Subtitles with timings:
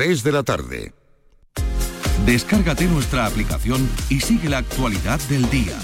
[0.00, 0.94] 3 de la tarde.
[2.24, 5.78] Descárgate nuestra aplicación y sigue la actualidad del día.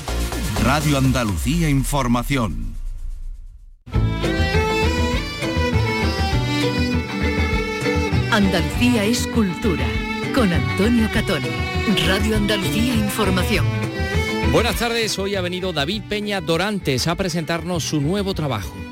[0.65, 2.75] Radio Andalucía Información.
[8.33, 9.85] Andalucía es cultura.
[10.35, 11.43] Con Antonio Catón.
[12.07, 13.67] Radio Andalucía Información.
[14.51, 18.86] Buenas tardes, hoy ha venido David Peña Dorantes a presentarnos su nuevo trabajo.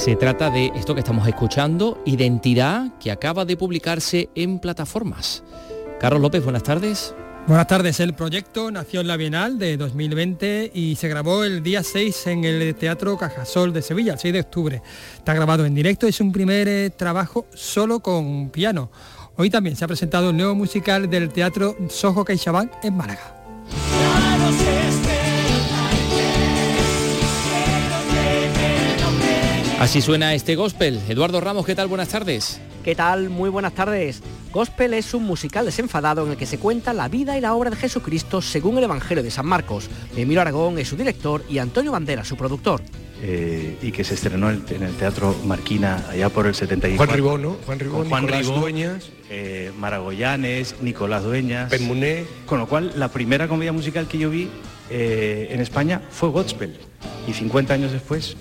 [0.00, 5.44] Se trata de esto que estamos escuchando, Identidad, que acaba de publicarse en plataformas.
[6.00, 7.14] Carlos López, buenas tardes.
[7.46, 11.82] Buenas tardes, el proyecto nació en la Bienal de 2020 y se grabó el día
[11.82, 14.82] 6 en el Teatro Cajasol de Sevilla, el 6 de octubre.
[15.18, 18.90] Está grabado en directo, es un primer eh, trabajo solo con piano.
[19.36, 23.39] Hoy también se ha presentado el nuevo musical del Teatro Soho CaixaBank en Málaga.
[29.80, 31.00] Así suena este gospel.
[31.08, 31.88] Eduardo Ramos, ¿qué tal?
[31.88, 32.60] Buenas tardes.
[32.84, 33.30] ¿Qué tal?
[33.30, 34.20] Muy buenas tardes.
[34.52, 37.70] Gospel es un musical desenfadado en el que se cuenta la vida y la obra
[37.70, 39.88] de Jesucristo según el Evangelio de San Marcos.
[40.14, 42.82] Emilio Aragón es su director y Antonio Bandera su productor.
[43.22, 46.98] Eh, y que se estrenó en, el Teatro Marquina allá por el 74.
[46.98, 47.56] Juan Ribón, ¿no?
[47.64, 49.10] Juan Ribón, Juan Nicolás Ribó, Dueñas.
[49.30, 51.70] eh, Maragoyanes, Nicolás Dueñas.
[51.70, 52.26] Permuné.
[52.44, 54.50] Con lo cual, la primera comedia musical que yo vi
[54.90, 56.76] eh, en España fue Gospel.
[57.26, 58.36] Y 50 años después,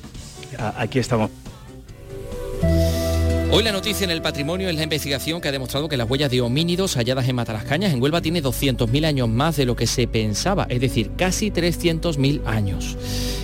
[0.58, 1.30] aquí estamos.
[3.52, 6.30] Hoy la noticia en el patrimonio es la investigación que ha demostrado que las huellas
[6.30, 10.08] de homínidos halladas en Matalascañas en Huelva tiene 200.000 años más de lo que se
[10.08, 12.96] pensaba, es decir, casi 300.000 años.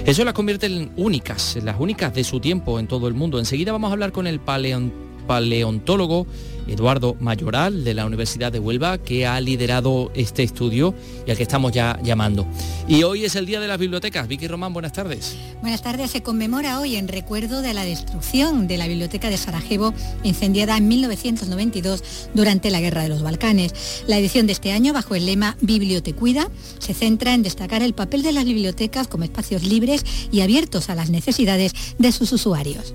[0.05, 3.39] Eso las convierte en únicas, las únicas de su tiempo en todo el mundo.
[3.39, 4.91] Enseguida vamos a hablar con el paleon-
[5.25, 6.27] paleontólogo
[6.67, 10.93] Eduardo Mayoral de la Universidad de Huelva, que ha liderado este estudio
[11.25, 12.47] y al que estamos ya llamando.
[12.87, 14.27] Y hoy es el Día de las Bibliotecas.
[14.27, 15.35] Vicky Román, buenas tardes.
[15.61, 16.11] Buenas tardes.
[16.11, 19.93] Se conmemora hoy en recuerdo de la destrucción de la Biblioteca de Sarajevo,
[20.23, 24.03] incendiada en 1992 durante la Guerra de los Balcanes.
[24.07, 26.49] La edición de este año, bajo el lema Bibliotecuida,
[26.79, 30.95] se centra en destacar el papel de las bibliotecas como espacios libres y abiertos a
[30.95, 32.93] las necesidades de sus usuarios.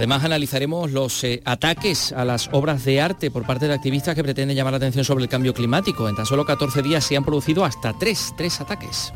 [0.00, 4.22] Además analizaremos los eh, ataques a las obras de arte por parte de activistas que
[4.22, 6.08] pretenden llamar la atención sobre el cambio climático.
[6.08, 9.12] En tan solo 14 días se han producido hasta tres, tres ataques.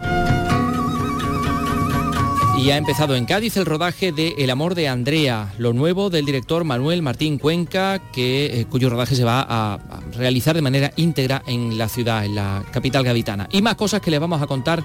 [2.59, 6.27] Y ha empezado en Cádiz el rodaje de El amor de Andrea, lo nuevo del
[6.27, 10.93] director Manuel Martín Cuenca, que, eh, cuyo rodaje se va a, a realizar de manera
[10.97, 13.49] íntegra en la ciudad, en la capital gaditana.
[13.53, 14.85] Y más cosas que les vamos a contar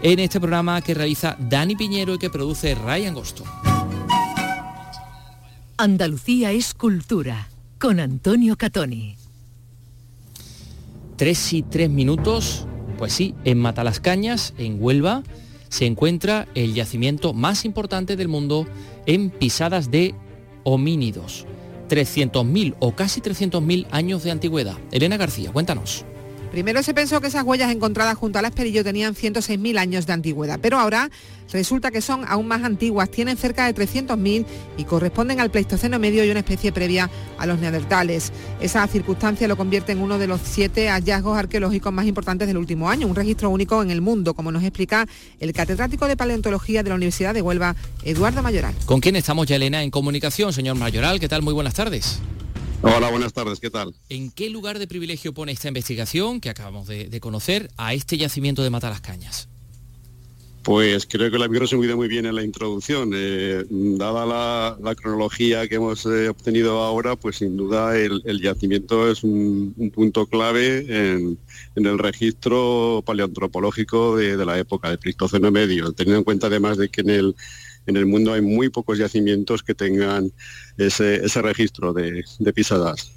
[0.00, 3.44] en este programa que realiza Dani Piñero y que produce Ray Angosto.
[5.76, 7.48] Andalucía es cultura.
[7.80, 9.16] Con Antonio Catoni.
[11.16, 15.24] Tres y tres minutos, pues sí, en Matalascañas, en Huelva,
[15.68, 18.68] se encuentra el yacimiento más importante del mundo
[19.06, 20.14] en pisadas de
[20.62, 21.44] homínidos.
[21.88, 24.78] 300.000 o casi 300.000 años de antigüedad.
[24.92, 26.04] Elena García, cuéntanos.
[26.54, 30.60] Primero se pensó que esas huellas encontradas junto al Esperillo tenían 106.000 años de antigüedad,
[30.62, 31.10] pero ahora
[31.52, 36.24] resulta que son aún más antiguas, tienen cerca de 300.000 y corresponden al Pleistoceno medio
[36.24, 38.30] y una especie previa a los neandertales.
[38.60, 42.88] Esa circunstancia lo convierte en uno de los siete hallazgos arqueológicos más importantes del último
[42.88, 45.08] año, un registro único en el mundo, como nos explica
[45.40, 48.76] el catedrático de paleontología de la Universidad de Huelva, Eduardo Mayoral.
[48.86, 50.52] ¿Con quién estamos ya, Elena, en comunicación?
[50.52, 51.42] Señor Mayoral, ¿qué tal?
[51.42, 52.20] Muy buenas tardes.
[52.82, 53.94] Hola, buenas tardes, ¿qué tal?
[54.08, 58.18] ¿En qué lugar de privilegio pone esta investigación que acabamos de, de conocer a este
[58.18, 59.48] yacimiento de Matalascañas?
[60.62, 63.10] Pues creo que lo habéis resumido muy bien en la introducción.
[63.14, 68.40] Eh, dada la, la cronología que hemos eh, obtenido ahora, pues sin duda el, el
[68.40, 71.38] yacimiento es un, un punto clave en,
[71.76, 76.78] en el registro paleoantropológico de, de la época del Pleistoceno medio, teniendo en cuenta además
[76.78, 77.36] de que en el,
[77.86, 80.32] en el mundo hay muy pocos yacimientos que tengan
[80.76, 83.14] ese, ese registro de, de pisadas.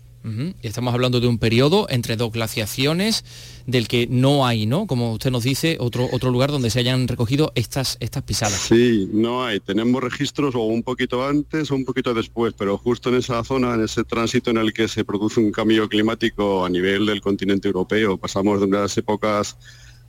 [0.61, 3.23] Estamos hablando de un periodo entre dos glaciaciones
[3.65, 4.85] del que no hay, ¿no?
[4.85, 8.59] Como usted nos dice, otro, otro lugar donde se hayan recogido estas, estas pisadas.
[8.59, 9.61] Sí, no hay.
[9.61, 13.75] Tenemos registros o un poquito antes o un poquito después, pero justo en esa zona,
[13.75, 17.69] en ese tránsito en el que se produce un cambio climático a nivel del continente
[17.69, 19.55] europeo, pasamos de unas épocas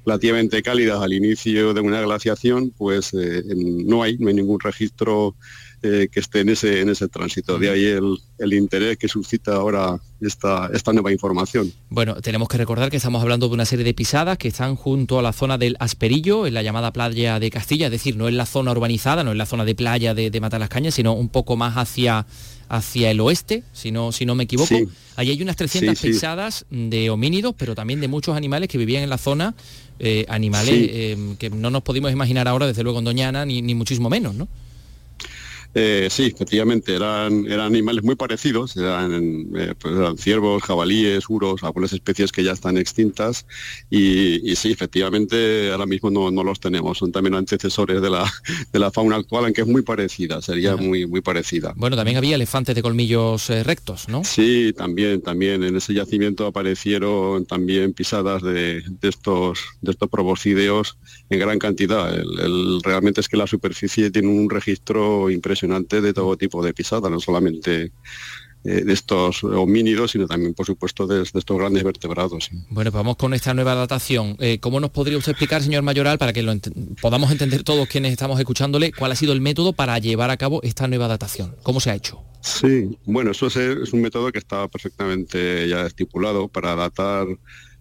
[0.06, 5.34] relativamente cálidas al inicio de una glaciación, pues eh, no hay, no hay ningún registro
[5.82, 7.56] eh, que esté en ese, en ese tránsito.
[7.58, 11.72] De ahí el, el interés que suscita ahora esta, esta nueva información.
[11.88, 15.18] Bueno, tenemos que recordar que estamos hablando de una serie de pisadas que están junto
[15.20, 18.36] a la zona del Asperillo, en la llamada playa de Castilla, es decir, no en
[18.36, 21.54] la zona urbanizada, no en la zona de playa de, de Matalascañas, sino un poco
[21.56, 22.26] más hacia,
[22.68, 24.68] hacia el oeste, si no, si no me equivoco.
[24.74, 24.84] Sí.
[25.14, 26.12] Allí hay unas 300 Sí, sí.
[26.12, 29.54] pisadas de homínidos, pero también de muchos animales que vivían en la zona,
[29.98, 30.88] eh, animales Sí.
[30.92, 34.34] eh, que no nos podemos imaginar ahora, desde luego en Doñana, ni, ni muchísimo menos,
[34.34, 34.48] ¿no?
[35.80, 41.62] Eh, sí, efectivamente, eran, eran animales muy parecidos, eran, eh, pues eran ciervos, jabalíes, uros,
[41.62, 43.46] algunas especies que ya están extintas
[43.88, 48.25] y, sí, efectivamente ahora mismo no, los tenemos, son también antecesores de la,
[48.72, 51.75] de la fauna actual, aunque es muy parecida, sería muy, muy parecida.
[51.76, 54.24] Bueno, también había elefantes de colmillos eh, rectos, ¿no?
[54.24, 60.98] Sí, también, también, en ese yacimiento aparecieron también pisadas de, estos, de estos proboscideos
[61.31, 62.12] en gran cantidad.
[62.12, 67.11] El, realmente es que la superficie tiene un registro impresionante de todo tipo de pisadas,
[67.11, 67.93] no solamente
[68.65, 72.50] eh, de estos homínidos, sino también, por supuesto, de, estos grandes vertebrados.
[72.70, 74.37] Bueno, pues vamos con esta nueva datación.
[74.41, 76.53] Eh, ¿Cómo nos podría usted explicar, señor Mayoral, para que lo
[77.00, 80.61] podamos entender todos quienes estamos escuchándole, cuál ha sido el método para llevar a cabo
[80.65, 81.55] esta nueva datación?
[81.62, 82.20] ¿Cómo se ha hecho?
[82.41, 87.26] Sí, bueno, eso es un método que está perfectamente ya estipulado para datar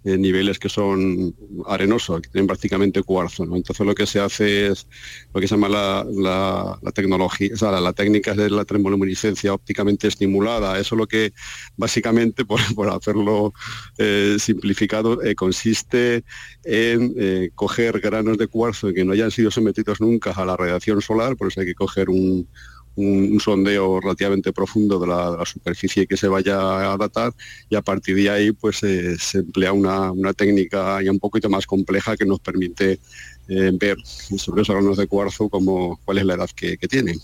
[0.07, 3.44] eh, niveles que son arenosos, que tienen prácticamente cuarzo.
[3.44, 4.88] Entonces lo que se hace es
[5.33, 10.80] lo que se llama la, tecnología, o sea, la, técnica de la termoluminiscencia ópticamente estimulada.
[10.80, 11.33] Eso lo que
[11.75, 13.54] básicamente, por, hacerlo
[13.98, 16.24] eh, simplificado, eh, consiste
[16.63, 21.36] en coger granos de cuarzo que no hayan sido sometidos nunca a la radiación solar,
[21.36, 22.48] por eso hay que coger un
[22.97, 27.33] un, sondeo relativamente profundo de la, superficie que se vaya a datar
[27.69, 31.65] y a partir de ahí pues eh, se emplea una, técnica ya un poquito más
[31.65, 32.99] compleja que nos permite
[33.47, 33.97] eh, ver
[34.38, 37.17] sobre esos granos de cuarzo como cuál es la edad que, tienen.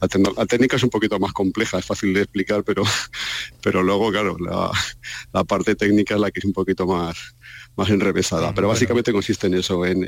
[0.00, 2.84] la, técnica es un poquito más compleja, es fácil de explicar, pero,
[3.62, 4.70] pero luego, claro, la,
[5.32, 7.34] la parte técnica es la que es un poquito más,
[7.76, 8.54] más enrevesada.
[8.54, 10.04] Pero básicamente consiste en eso, en,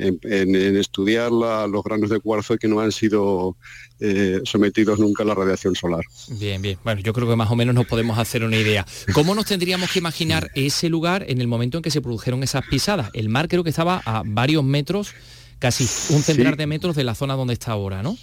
[0.77, 3.57] estudiar los granos de cuarzo que no han sido
[4.01, 6.05] eh, sometidos nunca a la radiación solar.
[6.39, 6.79] Bien, bien.
[6.85, 8.87] Bueno, yo creo que más o menos nos podemos hacer una idea.
[9.13, 12.65] ¿Cómo nos tendríamos que imaginar ese lugar en el momento en que se produjeron esas
[12.67, 13.11] pisadas?
[13.15, 15.13] El mar creo que estaba a varios metros,
[15.59, 15.85] casi
[16.15, 18.17] un centenar de metros de la zona donde está ahora, ¿no?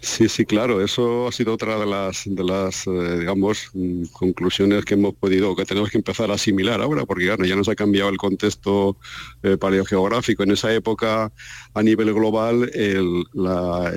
[0.00, 4.84] Sí, sí, claro, eso ha sido otra de las, de las eh, digamos, mm, conclusiones
[4.84, 7.74] que hemos podido, que tenemos que empezar a asimilar ahora, porque claro, ya nos ha
[7.74, 8.98] cambiado el contexto
[9.42, 10.42] eh, paleogeográfico.
[10.42, 11.32] En esa época,
[11.74, 13.24] a nivel global, el,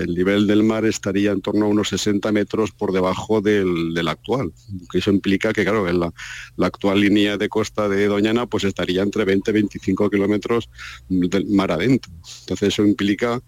[0.08, 4.54] nivel del mar estaría en torno a unos 60 metros por debajo del, actual.
[4.92, 6.14] Que eso implica que, claro, la,
[6.56, 10.70] la, actual línea de costa de Doñana pues estaría entre 20 y 25 kilómetros
[11.10, 12.12] del mar adentro.
[12.42, 13.42] Entonces eso implica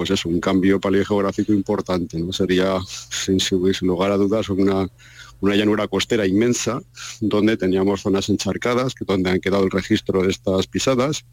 [0.00, 2.32] pues es un cambio paleogeográfico importante, ¿no?
[2.32, 3.38] Sería, sin,
[3.82, 4.88] lugar a dudas, una,
[5.42, 6.80] llanura costera inmensa,
[7.20, 11.26] donde teníamos zonas encharcadas, que donde han quedado el registro de estas pisadas,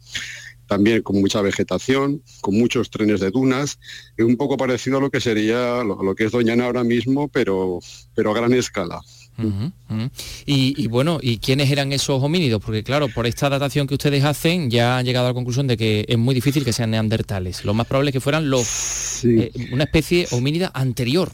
[0.66, 3.78] también con mucha vegetación, con muchos trenes de dunas,
[4.18, 7.78] un poco parecido a lo que sería lo, que es Doñana ahora mismo, pero,
[8.14, 9.00] pero a gran escala.
[10.46, 12.62] Y, bueno, ¿y quiénes eran esos homínidos?
[12.64, 15.76] Porque claro, por esta datación que ustedes hacen ya han llegado a la conclusión de
[15.76, 17.64] que es muy difícil que sean neandertales.
[17.64, 21.32] Lo más probable es que fueran los eh, una especie homínida anterior.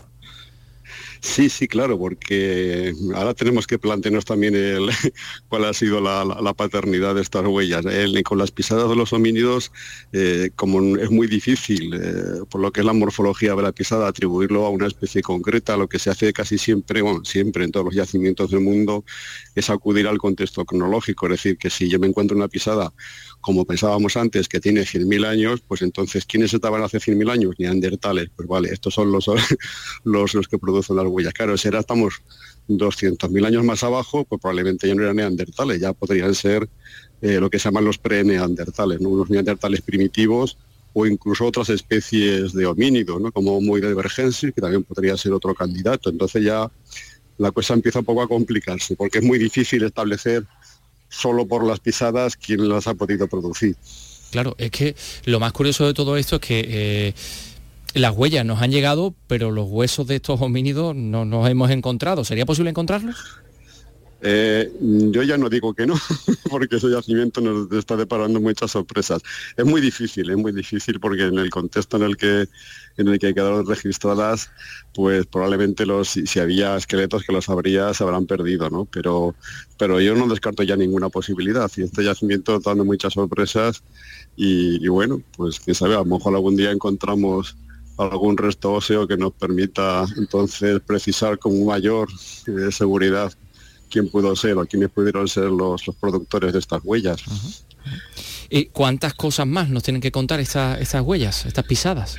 [1.24, 4.54] Sí, sí, claro, porque ahora tenemos que plantearnos también
[5.48, 7.82] cuál ha sido la, paternidad de estas huellas.
[8.24, 9.72] con las pisadas de los homínidos,
[10.12, 14.06] eh, como es muy difícil, eh, por lo que es la morfología de la pisada,
[14.06, 17.86] atribuirlo a una especie concreta, lo que se hace casi siempre, bueno, siempre en todos
[17.86, 19.02] los yacimientos del mundo,
[19.54, 21.26] es acudir al contexto cronológico.
[21.26, 22.92] Es decir, que si yo me encuentro una pisada
[23.44, 27.54] como pensábamos antes, que tiene 100.000 años, pues entonces, ¿quiénes estaban hace 100.000 años?
[27.58, 28.30] Neandertales.
[28.34, 29.26] Pues vale, estos son los,
[30.04, 31.34] los, los que producen las huellas.
[31.34, 32.22] Claro, si ahora estamos
[32.68, 36.66] 200.000 años más abajo, pues probablemente ya no eran neandertales, ya podrían ser
[37.20, 39.10] eh, lo que se llaman los pre-neandertales, ¿no?
[39.10, 40.56] unos neandertales primitivos
[40.94, 43.30] o incluso otras especies de homínidos, ¿no?
[43.30, 46.08] como Homo divergensis, que también podría ser otro candidato.
[46.08, 46.70] Entonces ya
[47.36, 50.46] la cosa empieza un poco a complicarse, porque es muy difícil establecer
[51.14, 53.76] solo por las pisadas quién las ha podido producir.
[54.30, 57.14] Claro, es que lo más curioso de todo esto es que eh,
[57.94, 62.24] las huellas nos han llegado, pero los huesos de estos homínidos no nos hemos encontrado.
[62.24, 63.16] ¿Sería posible encontrarlos?
[64.26, 65.96] Eh, yo ya no digo que no,
[66.50, 69.20] porque ese yacimiento nos está deparando muchas sorpresas.
[69.54, 72.48] Es muy difícil, es muy difícil porque en el contexto en el que
[72.96, 74.50] en el que hay quedado registradas,
[74.94, 78.86] pues probablemente los si, había esqueletos que los habría se habrán perdido, ¿no?
[78.86, 79.34] Pero
[79.78, 81.70] pero yo no descarto ya ninguna posibilidad.
[81.76, 83.82] Y este yacimiento está dando muchas sorpresas
[84.36, 87.58] y, bueno, pues quién sabe, a lo mejor algún día encontramos
[87.98, 92.08] algún resto óseo que nos permita entonces precisar con mayor
[92.46, 93.32] eh, seguridad
[93.94, 97.22] quién pudo ser o quiénes pudieron ser los, productores de estas huellas.
[98.50, 102.16] ¿Y cuántas cosas más nos tienen que contar estas huellas, estas pisadas?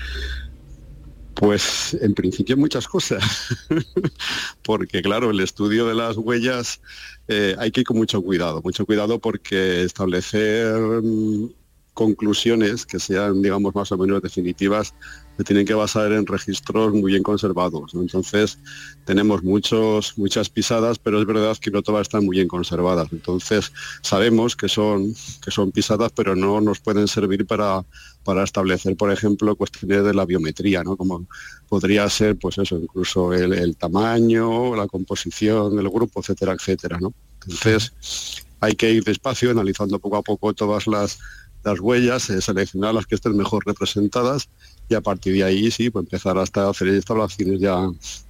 [1.33, 3.21] Pues en principio muchas cosas,
[4.63, 6.79] porque claro, el estudio de las huellas
[7.27, 11.49] eh, hay que ir con mucho cuidado, mucho cuidado porque establecer mm,
[11.93, 14.93] conclusiones que sean, digamos, más o menos definitivas
[15.37, 17.93] se tienen que basar en registros muy bien conservados.
[17.93, 18.57] Entonces,
[19.05, 23.09] tenemos muchos, muchas pisadas, pero es verdad que no todas están muy bien conservadas.
[23.11, 25.13] Entonces, sabemos que son,
[25.43, 27.83] que son pisadas, pero no nos pueden servir para,
[28.23, 30.95] para establecer, por ejemplo, cuestiones de la biometría, ¿no?
[30.95, 31.25] Como
[31.67, 37.13] podría ser, pues eso, incluso el, tamaño, la composición del grupo, etcétera, etcétera, ¿no?
[37.43, 41.19] Entonces, hay que ir despacio, analizando poco a poco todas las,
[41.65, 44.47] las huellas, eh, seleccionar las que estén mejor representadas
[44.87, 47.89] y a partir de ahí sí, pues empezar hasta hacer instalaciones ya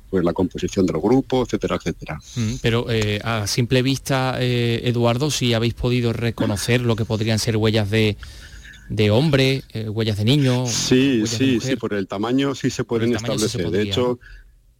[0.10, 2.20] pues la composición del grupo, etcétera, etcétera.
[2.36, 7.40] Mm, pero eh, a simple vista, eh, Eduardo, si habéis podido reconocer lo que podrían
[7.40, 8.16] ser huellas de,
[8.88, 10.66] de hombre, huellas de niño.
[10.68, 13.70] Sí, sí, sí, por el tamaño sí se pueden establecer.
[13.70, 14.20] de hecho,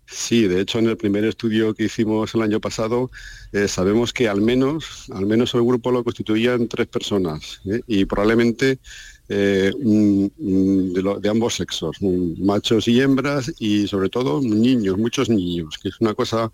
[0.08, 3.10] Sí, de hecho en el primer estudio que hicimos el año pasado
[3.52, 7.82] eh, sabemos que al menos, al menos el grupo lo constituían tres personas ¿eh?
[7.88, 8.80] y probablemente
[9.28, 16.00] eh, de, ambos sexos, machos y hembras y sobre todo niños, muchos niños, que es
[16.00, 16.52] una cosa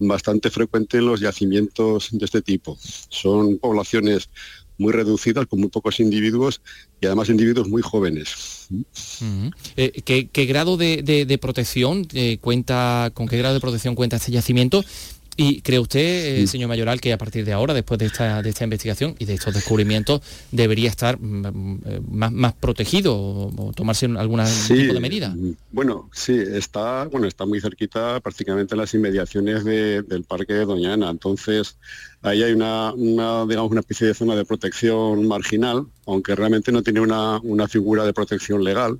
[0.00, 2.76] bastante frecuente en los yacimientos de este tipo.
[2.80, 4.30] Son poblaciones
[4.78, 6.60] muy reducidas, con muy pocos individuos
[7.00, 8.68] y además individuos muy jóvenes.
[9.76, 14.84] Eh, ¿qué, grado de, protección eh, cuenta, con qué grado de protección cuenta este yacimiento?
[15.40, 18.50] ¿Y cree usted, eh, señor Mayoral, que a partir de ahora, después de esta, de
[18.50, 21.80] esta investigación y de estos descubrimientos, debería estar mm, mm,
[22.10, 25.28] más, más protegido o, tomarse alguna tipo de medida?
[25.28, 31.08] Mm, bueno, sí, está, bueno, está muy cerquita prácticamente las inmediaciones del parque de Doñana.
[31.08, 31.76] Entonces,
[32.20, 32.92] ahí hay una,
[33.46, 38.04] digamos, una especie de zona de protección marginal, aunque realmente no tiene una, una figura
[38.04, 38.98] de protección legal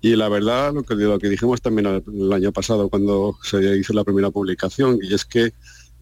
[0.00, 3.92] y la verdad, lo que, lo que dijimos también el, año pasado cuando se hizo
[3.92, 5.52] la primera publicación, y es que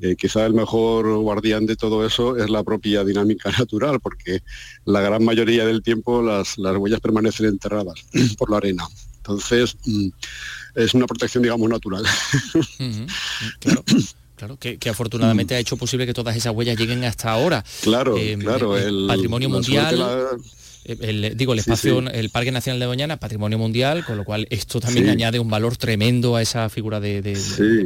[0.03, 4.43] eh, quizá el mejor guardián de todo eso es la propia dinámica natural, porque
[4.85, 8.05] la gran mayoría del tiempo las, las huellas permanecen enterradas
[8.38, 8.87] por la arena.
[9.17, 10.09] Entonces, mm,
[10.75, 12.05] es una protección, digamos, natural.
[13.61, 13.85] Claro.
[14.37, 17.65] Claro, que, afortunadamente ha hecho posible que todas esas huellas lleguen hasta ahora.
[17.81, 18.76] Claro, eh, claro.
[18.76, 19.99] El, patrimonio mundial
[20.87, 24.81] el, digo, el espacio, el Parque Nacional de Doñana, patrimonio mundial, con lo cual esto
[24.81, 27.21] también añade un valor tremendo a esa figura de,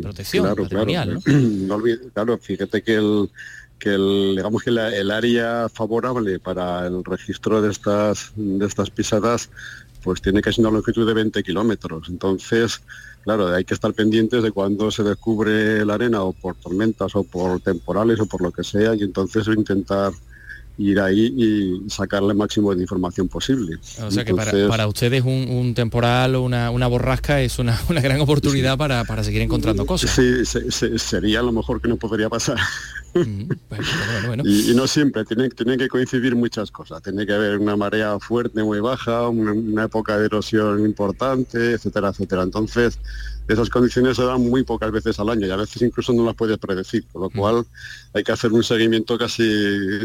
[0.02, 1.20] protección claro, patrimonial.
[1.22, 1.82] Claro,
[2.14, 3.30] claro, fíjate que el
[3.78, 9.48] que el, digamos que el área favorable para el registro de estas de estas pisadas
[10.02, 12.08] pues tiene casi una longitud de 20 kilómetros.
[12.08, 12.80] Entonces,
[13.22, 17.24] claro, hay que estar pendientes de cuando se descubre la arena o por tormentas o
[17.24, 20.12] por temporales o por lo que sea y entonces intentar
[20.80, 23.78] ir ahí y sacarle el máximo de información posible.
[24.02, 29.04] O sea que para, ustedes un, temporal o una, borrasca es una, gran oportunidad para,
[29.22, 30.10] seguir encontrando cosas.
[30.10, 32.58] Sí, sería lo mejor que nos podría pasar.
[34.44, 37.02] Y, no siempre, tiene, tiene que coincidir muchas cosas.
[37.02, 42.10] Tiene que haber una marea fuerte, muy baja, una, una época de erosión importante, etcétera,
[42.10, 42.42] etcétera.
[42.42, 43.00] Entonces,
[43.52, 46.34] esas condiciones se dan muy pocas veces al año y a veces incluso no las
[46.34, 47.64] puedes predecir, con lo cual
[48.14, 49.42] hay que hacer un seguimiento casi,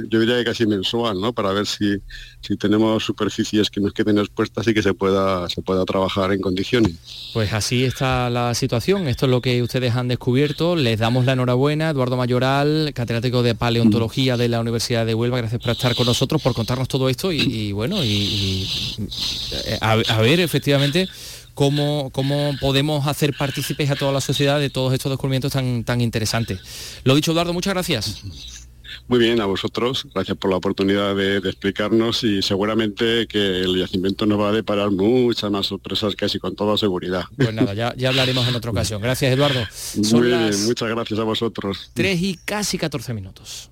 [0.10, 1.34] yo diría que casi mensual, ¿no?
[1.34, 1.98] Para ver si,
[2.42, 6.42] si tenemos superficies que nos queden expuestas y que se pueda, se pueda trabajar en
[6.42, 7.32] condiciones.
[7.34, 11.34] Pues así está la situación, esto es lo que ustedes han descubierto, les damos la
[11.34, 16.06] enhorabuena, Eduardo Mayoral, catedrático de paleontología de la Universidad de Huelva, gracias por estar con
[16.06, 18.68] nosotros, por contarnos todo esto y, bueno, y,
[19.82, 21.08] a ver efectivamente
[21.56, 22.12] cómo,
[22.62, 26.60] podemos hacer partícipes a toda la sociedad de todos estos descubrimientos tan, tan interesantes.
[27.04, 28.24] Lo dicho, Eduardo, muchas gracias.
[29.08, 30.08] Muy bien, a vosotros.
[30.14, 34.92] Gracias por la oportunidad de, explicarnos y seguramente que el yacimiento nos va a deparar
[34.92, 37.26] muchas más sorpresas, casi con toda seguridad.
[37.36, 39.02] Pues nada, ya, ya hablaremos en otra ocasión.
[39.02, 39.62] Gracias, Eduardo.
[40.12, 41.92] Muy bien, muchas gracias a vosotros.
[41.94, 43.70] Tres y casi 14 minutos.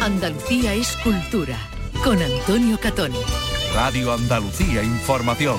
[0.00, 1.58] Andalucía es cultura,
[2.02, 3.18] con Antonio Catoni.
[3.74, 5.58] Radio Andalucía Información.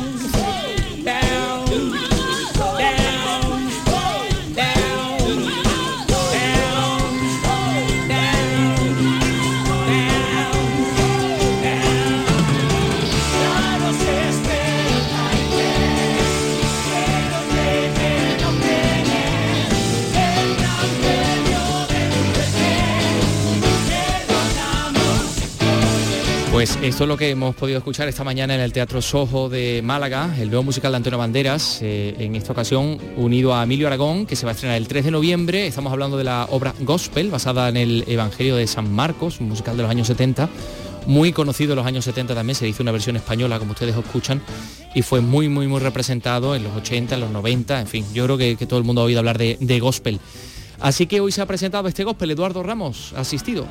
[26.61, 29.81] Pues esto es lo que hemos podido escuchar esta mañana en el Teatro Sojo de
[29.83, 34.27] Málaga, el nuevo musical de Antonio Banderas, eh, en esta ocasión unido a Emilio Aragón,
[34.27, 35.65] que se va a estrenar el 3 de noviembre.
[35.65, 39.75] Estamos hablando de la obra Gospel, basada en el Evangelio de San Marcos, un musical
[39.75, 40.49] de los años 70,
[41.07, 44.39] muy conocido en los años 70 también, se hizo una versión española, como ustedes escuchan,
[44.93, 48.25] y fue muy, muy, muy representado en los 80, en los 90, en fin, yo
[48.25, 50.19] creo que, todo el mundo ha oído hablar de, de Gospel.
[50.79, 53.65] Así que hoy se ha presentado este Gospel, Eduardo Ramos asistido.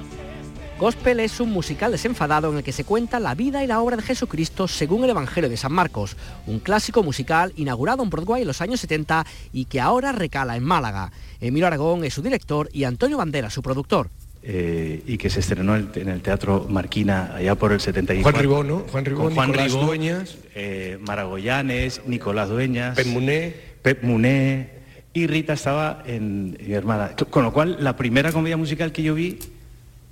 [0.81, 3.97] Gospel es un musical desenfadado en el que se cuenta la vida y la obra
[3.97, 8.49] de Jesucristo según el Evangelio de San Marcos, un clásico musical inaugurado en Broadway en
[8.49, 11.13] los años 70 y que ahora recala en Málaga.
[11.39, 14.09] Emilio Aragón es su director y Antonio Bandera su productor.
[14.43, 18.23] Eh, y que se estrenó en el Teatro Marquina allá por el 74.
[18.23, 18.87] Juan Ribó, ¿no?
[18.91, 20.39] Juan Ribó, Juan Nicolás Dueñas.
[20.55, 22.97] Eh, Maragoyanes, Nicolás Dueñas.
[22.97, 23.55] Pep Muné.
[23.83, 24.71] Pep Muné.
[25.13, 27.15] Y Rita estaba en, en mi hermana.
[27.29, 29.39] Con lo cual, la primera comedia musical que yo vi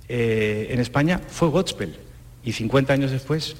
[0.09, 1.95] eh, en España fue Godspell.
[2.43, 3.55] Y 50 años después,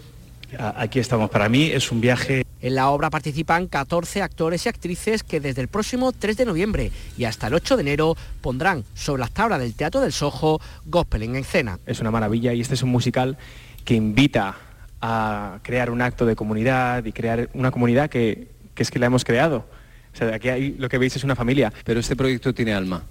[0.57, 1.29] aquí estamos.
[1.29, 2.43] Para mí es un viaje...
[2.61, 6.91] En la obra participan 14 actores y actrices que desde el próximo 3 de noviembre
[7.17, 11.23] y hasta el 8 de enero pondrán sobre las tablas del Teatro del Sojo Gospel
[11.23, 11.79] en escena.
[11.85, 13.37] Es una maravilla y este es un musical
[13.85, 14.57] que invita
[15.01, 19.23] a crear un acto de comunidad y crear una comunidad que, es que la hemos
[19.23, 19.65] creado.
[20.13, 21.71] O sea, aquí hay, lo que veis es una familia.
[21.85, 23.03] Pero este proyecto tiene alma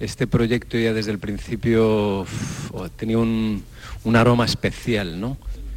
[0.00, 2.26] este proyecto ya desde el principio
[2.96, 3.62] tenía un,
[4.14, 5.36] aroma especial, ¿no?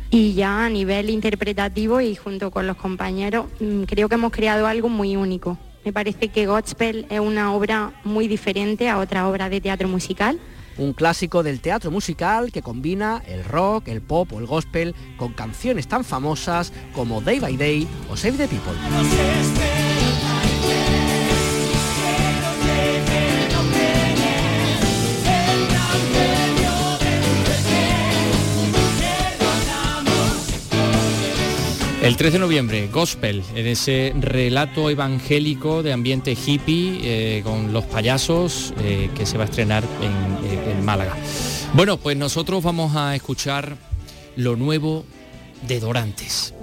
[0.09, 4.67] Y ya a nivel interpretativo y junto con los compañeros, mm, creo que hemos creado
[4.67, 5.57] algo muy único.
[5.85, 10.39] Me parece que Godspell es una obra muy diferente a otra obra de teatro musical.
[10.77, 15.33] Un clásico del teatro musical que combina el rock, el pop o el gospel con
[15.33, 18.73] canciones tan famosas como Day by Day o Save the People.
[32.01, 37.85] El 13 de noviembre, Gospel, en ese relato evangélico de ambiente hippie eh, con los
[37.85, 41.15] payasos eh, que se va a estrenar en, en Málaga.
[41.73, 43.77] Bueno, pues nosotros vamos a escuchar
[44.35, 45.05] lo nuevo
[45.67, 46.55] de Dorantes.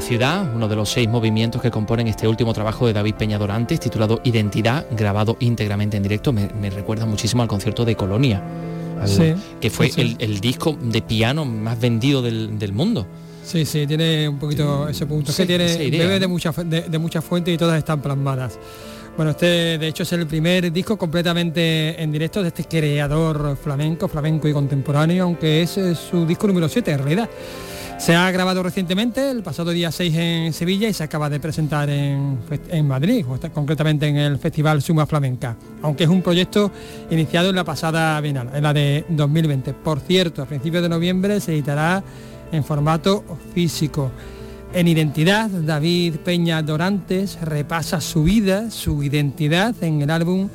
[0.00, 3.36] La Ciudad, uno de los seis movimientos que componen este último trabajo de David Peña
[3.36, 6.32] Dorantes, titulado Identidad, grabado íntegramente en directo.
[6.32, 8.42] Me, recuerda muchísimo al concierto de Colonia,
[9.60, 13.06] que fue El, disco de piano más vendido del, mundo.
[13.44, 15.34] Sí, sí, tiene un poquito ese punto.
[15.36, 18.58] que tiene, bebe de muchas de, muchas fuentes y todas están plasmadas.
[19.16, 24.08] Bueno, este de hecho es el primer disco completamente en directo de este creador flamenco,
[24.08, 25.78] flamenco y contemporáneo, aunque es
[26.10, 27.28] su disco número 7 en realidad.
[28.00, 31.90] Se ha grabado recientemente, el pasado día 6 en Sevilla y se acaba de presentar
[31.90, 32.38] en,
[32.88, 36.72] Madrid, concretamente en el Festival Suma Flamenca, aunque es un proyecto
[37.10, 39.74] iniciado en la pasada Bienal, en la de 2020.
[39.74, 42.02] Por cierto, a principios de noviembre se editará
[42.50, 43.22] en formato
[43.54, 44.10] físico.
[44.72, 50.48] En identidad, David Peña Dorantes repasa su vida, su identidad en el álbum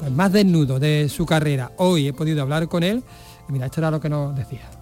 [0.00, 1.70] pues, más desnudo de su carrera.
[1.76, 3.04] Hoy he podido hablar con él
[3.48, 4.79] y mira, esto era lo que nos decía.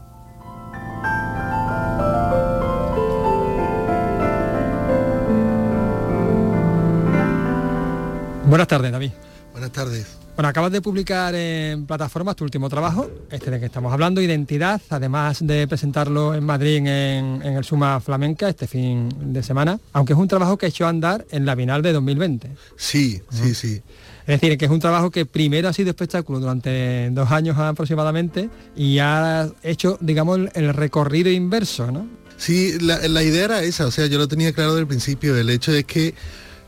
[8.49, 9.11] Buenas tardes, David.
[9.53, 10.07] Buenas tardes.
[10.35, 14.81] Bueno, acabas de publicar en plataformas tu último trabajo, este de que estamos hablando, Identidad,
[14.89, 20.19] además de presentarlo en Madrid en, el Suma Flamenca este fin de semana, aunque es
[20.19, 22.51] un trabajo que ha hecho andar en la Bienal de 2020.
[22.77, 23.83] Sí, sí, sí.
[24.27, 28.49] Es decir, que es un trabajo que primero ha sido espectáculo durante dos años aproximadamente
[28.75, 32.07] y ha hecho, digamos, el recorrido inverso, ¿no?
[32.39, 35.37] Sí, la, la idea era esa, o sea, yo lo tenía claro desde el principio,
[35.37, 36.15] el hecho de que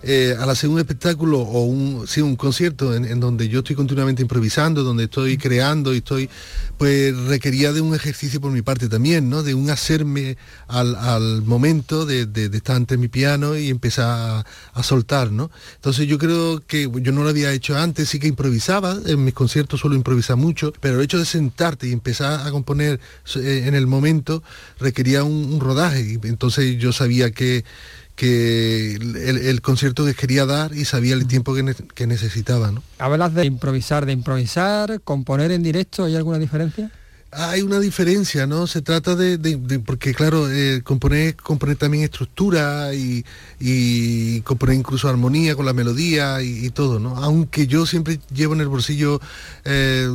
[0.03, 4.23] eh, al hacer un espectáculo o un, sí, un concierto en, donde yo estoy continuamente
[4.23, 6.31] improvisando, donde estoy creando y estoy,
[6.79, 9.43] pues requería de un ejercicio por mi parte también, ¿no?
[9.43, 10.37] De un hacerme
[10.69, 15.51] al, momento de, estar ante mi piano y empezar a, soltar, ¿no?
[15.77, 19.35] Entonces yo creo que yo no lo había hecho antes, sí que improvisaba, en mis
[19.35, 23.01] conciertos suelo improvisar mucho, pero el hecho de sentarte y empezar a componer
[23.37, 24.43] eh, en el momento
[24.79, 27.65] requería un rodaje entonces yo sabía que
[28.21, 32.71] que el, concierto que quería dar y sabía el tiempo que, necesitaba.
[32.71, 32.83] ¿no?
[32.99, 36.91] Hablas de improvisar, de improvisar, componer en directo, ¿hay alguna diferencia?
[37.33, 38.67] Hay una diferencia, ¿no?
[38.67, 39.39] Se trata de,
[39.87, 41.37] porque claro, eh, componer,
[41.79, 43.25] también estructura y,
[43.61, 47.17] y, componer incluso armonía con la melodía y, todo, ¿no?
[47.17, 49.21] Aunque yo siempre llevo en el bolsillo,
[49.65, 50.09] eh,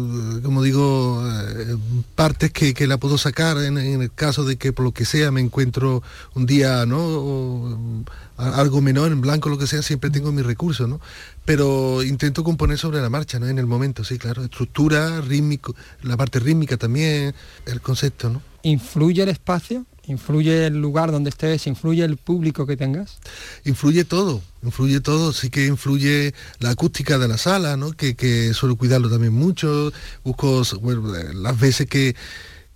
[0.44, 1.78] como digo, eh,
[2.16, 5.42] partes que, la puedo sacar en, el caso de que por lo que sea me
[5.42, 8.04] encuentro un día, ¿no?
[8.38, 11.00] Algo menor, en blanco, lo que sea, siempre tengo mi recurso, ¿no?
[11.46, 13.48] Pero intento componer sobre la marcha, ¿no?
[13.48, 14.44] En el momento, sí, claro.
[14.44, 17.34] Estructura, rítmico, la parte rítmica también,
[17.66, 18.42] el concepto, ¿no?
[18.64, 19.86] ¿Influye el espacio?
[20.08, 21.66] ¿Influye el lugar donde estés?
[21.68, 23.18] ¿Influye el público que tengas?
[23.64, 27.92] Influye todo, influye todo, sí que influye la acústica de la sala, ¿no?
[27.94, 29.92] Que, que suelo cuidarlo también mucho,
[30.24, 32.16] busco bueno, las veces que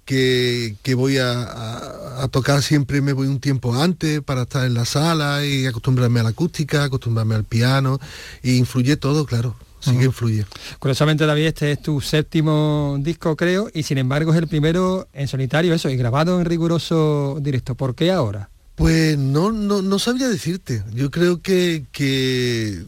[0.10, 5.46] que, voy a, tocar siempre me voy un tiempo antes para estar en la sala
[5.46, 8.00] y acostumbrarme a la acústica, acostumbrarme al piano,
[8.42, 9.56] y influye todo, claro.
[9.80, 10.46] Sí que influye.
[10.80, 15.28] Curiosamente, David, este es tu séptimo disco, creo, y sin embargo es el primero en
[15.28, 17.76] solitario, eso, y grabado en riguroso directo.
[17.76, 18.50] ¿Por qué ahora?
[18.76, 20.84] Pues no, no, no sabría decirte.
[20.94, 22.84] Yo creo que, que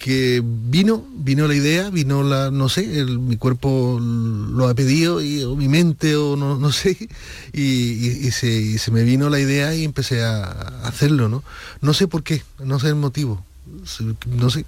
[0.00, 5.42] que vino, vino la idea, vino la, no sé, mi cuerpo lo ha pedido, y,
[5.42, 6.96] o mi mente, o no, no sé,
[7.52, 10.42] y, se, me vino la idea y empecé a,
[10.84, 11.44] hacerlo, ¿no?
[11.82, 13.44] No sé por qué, no sé el motivo,
[14.26, 14.64] no sé,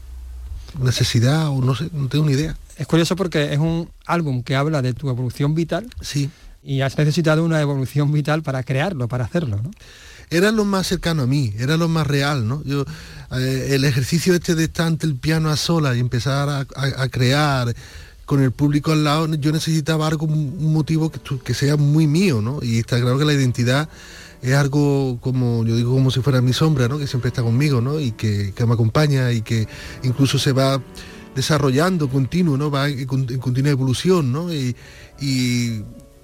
[0.78, 2.54] necesidad o no sé, no tengo ni idea.
[2.76, 5.86] Es curioso porque es un álbum que habla de tu evolución vital.
[6.02, 6.28] Sí.
[6.62, 9.70] Y has necesitado una evolución vital para crearlo, para hacerlo, ¿no?
[10.32, 12.62] Era lo más cercano a mí, era lo más real, ¿no?
[12.64, 12.84] Yo,
[13.32, 17.74] eh, el ejercicio este de estar ante el piano a sola y empezar a, crear
[18.24, 22.60] con el público al lado, yo necesitaba algo, un motivo que, sea muy mío, ¿no?
[22.62, 23.88] Y está claro que la identidad
[24.40, 26.98] es algo como, yo digo, como si fuera mi sombra, ¿no?
[26.98, 28.00] Que siempre está conmigo, ¿no?
[28.00, 29.68] Y que, me acompaña y que
[30.02, 30.82] incluso se va
[31.34, 32.70] desarrollando continuo, ¿no?
[32.70, 34.52] Va en, continua evolución, ¿no?
[34.52, 34.74] y,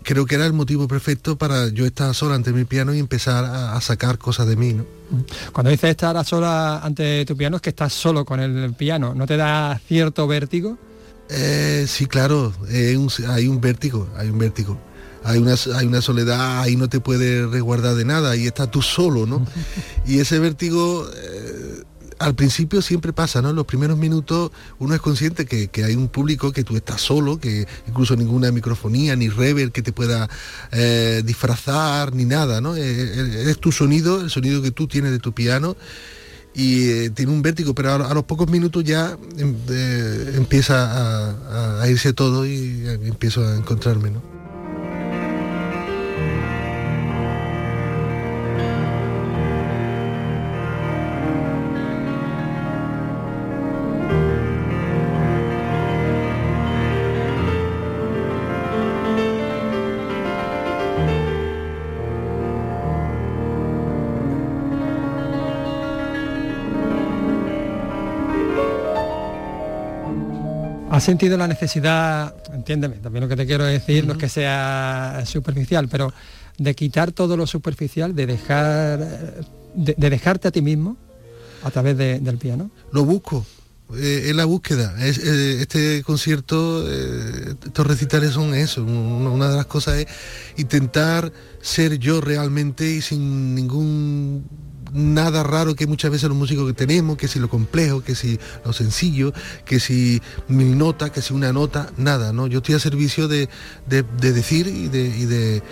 [0.08, 3.44] creo que era el motivo perfecto para yo estar sola ante mi piano y empezar
[3.44, 4.72] a, sacar cosas de mí.
[4.72, 4.86] ¿no?
[5.52, 9.26] Cuando dices estar sola ante tu piano es que estás solo con el piano, ¿no
[9.26, 10.78] te da cierto vértigo?
[11.28, 14.78] Eh, sí, claro, hay un vértigo, hay un vértigo.
[15.24, 18.80] Hay una, hay una soledad, ahí no te puedes resguardar de nada, ahí estás tú
[18.80, 19.44] solo, ¿no?
[20.06, 21.67] y ese vértigo eh,
[22.18, 23.50] al principio siempre pasa, ¿no?
[23.50, 27.38] En los primeros minutos uno es consciente que, hay un público que tú estás solo,
[27.38, 30.28] que incluso ninguna microfonía ni reverb que te pueda
[30.72, 32.76] eh, disfrazar ni nada, ¿no?
[32.76, 35.76] Eh, eh, es tu sonido, el sonido que tú tienes de tu piano
[36.54, 39.54] y tiene un vértigo, pero a, los pocos minutos ya em,
[40.34, 44.37] empieza a, irse todo y empiezo a encontrarme, ¿no?
[71.08, 75.88] Sentido la necesidad, entiéndeme, también lo que te quiero decir no es que sea superficial,
[75.88, 76.12] pero
[76.58, 78.98] de quitar todo lo superficial, de dejar
[79.74, 80.98] de, dejarte a ti mismo
[81.62, 82.70] a través del piano?
[82.92, 83.46] Lo busco,
[83.96, 84.94] eh, es la búsqueda.
[85.02, 88.84] Es, eh, este concierto, eh, estos recitales son eso.
[88.84, 90.06] una, de las cosas es
[90.58, 94.44] intentar ser yo realmente y sin ningún
[94.92, 98.38] nada raro que muchas veces los músicos que tenemos, que si lo complejo, que si
[98.64, 99.32] lo sencillo,
[99.64, 102.46] que si mil notas, que si una nota, nada, ¿no?
[102.46, 103.48] Yo estoy a servicio de,
[103.86, 105.62] decir y de,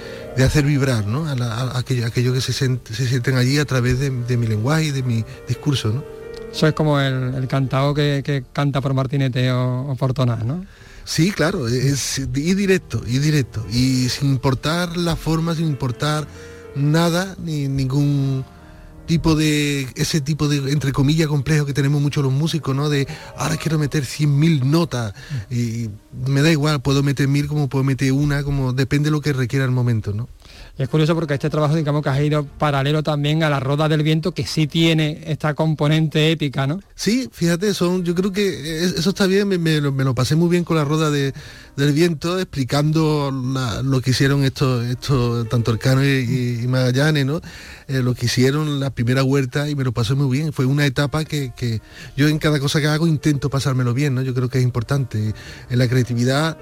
[0.45, 1.27] hacer vibrar, ¿no?
[1.27, 5.89] A, aquello, que se, sienten allí a través de, mi lenguaje y de mi discurso,
[5.89, 6.05] ¿no?
[6.53, 10.65] Eso es como el, el cantao que, canta por Martinete o, por Tonás, ¿no?
[11.05, 16.27] Sí, claro, es, y directo, y directo, y sin importar la forma, sin importar
[16.75, 18.45] nada, ni ningún
[19.07, 22.89] tipo de, ese tipo de, entre comillas, complejo que tenemos muchos los músicos, ¿no?
[22.89, 25.15] De, ahora quiero meter 100.000 notas
[25.51, 25.89] y
[26.27, 29.33] me da igual, puedo meter mil como puedo meter una, como depende de lo que
[29.33, 30.29] requiera el momento, ¿no?
[30.79, 34.03] Es curioso porque este trabajo, digamos que ha ido paralelo también a la Roda del
[34.03, 36.81] Viento, que sí tiene esta componente épica, ¿no?
[36.95, 40.77] Sí, fíjate, son, yo creo que eso está bien, me, lo, pasé muy bien con
[40.77, 43.31] la Roda del Viento, explicando
[43.85, 47.41] lo que hicieron estos, estos tanto Elcano y, y, Magallanes, ¿no?
[47.89, 50.53] Eh, lo que hicieron la primera huerta y me lo pasé muy bien.
[50.53, 51.81] Fue una etapa que, que
[52.17, 54.23] yo en cada cosa que hago intento pasármelo bien, ¿no?
[54.23, 55.35] Yo creo que es importante.
[55.71, 56.59] En la creatividad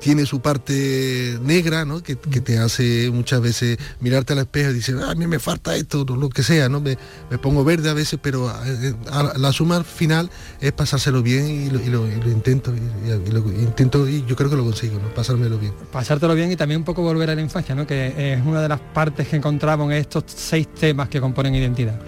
[0.00, 2.02] tiene su parte negra, ¿no?
[2.02, 5.76] Que, te hace muchas veces mirarte al espejo y decir, ah, a mí me falta
[5.76, 6.80] esto, lo que sea, ¿no?
[6.80, 6.96] Me,
[7.40, 8.94] pongo verde a veces, pero eh,
[9.36, 14.50] la suma final es pasárselo bien y lo, intento, y, lo intento y yo creo
[14.50, 15.12] que lo consigo, ¿no?
[15.14, 15.72] Pasármelo bien.
[15.92, 17.86] Pasártelo bien y también un poco volver a la infancia, ¿no?
[17.86, 22.00] Que es una de las partes que encontramos en estos seis temas que componen identidad.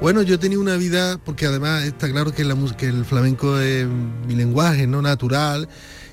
[0.00, 3.58] Bueno, yo he tenido una vida, porque además está claro que, la, que el flamenco
[3.58, 3.86] es
[4.26, 5.02] mi lenguaje, ¿no?
[5.02, 5.68] Natural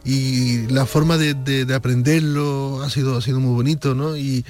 [0.06, 4.16] y la forma de, aprenderlo ha sido, ha sido muy bonito, ¿no?
[4.16, 4.46] Y,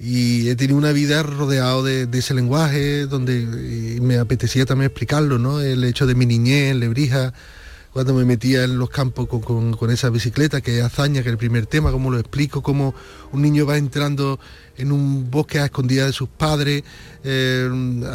[0.00, 5.60] he tenido una vida rodeado de, ese lenguaje donde eh, me apetecía también explicarlo, ¿no?
[5.60, 7.32] El hecho de mi niñez Lebrija,
[7.98, 11.36] cuando me metía en los campos con, esa bicicleta, que es hazaña, que es el
[11.36, 12.94] primer tema, cómo lo explico, cómo
[13.32, 14.38] un niño va entrando
[14.76, 16.84] en un bosque a escondidas de sus padres,
[17.24, 17.68] eh,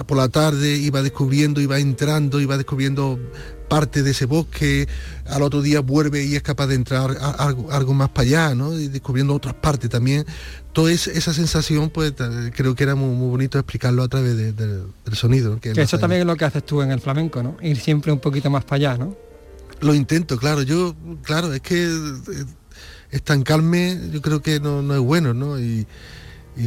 [0.08, 3.20] por la tarde iba descubriendo, iba entrando, iba descubriendo
[3.68, 4.88] parte de ese bosque,
[5.26, 8.80] al otro día vuelve y es capaz de entrar algo, más para allá, ¿no?
[8.80, 10.26] Y descubriendo otras partes también.
[10.72, 12.14] Toda esa sensación, pues
[12.56, 15.60] creo que era muy, bonito explicarlo a través del sonido.
[15.60, 17.58] Que, eso también es lo que haces tú en el flamenco, ¿no?
[17.62, 19.33] Ir siempre un poquito más para allá, ¿no?
[19.82, 20.62] Lo intento, claro.
[20.62, 22.46] Yo, claro, es que eh,
[23.12, 25.60] estancarme yo creo que no, es bueno, ¿no?
[25.60, 25.88] Y,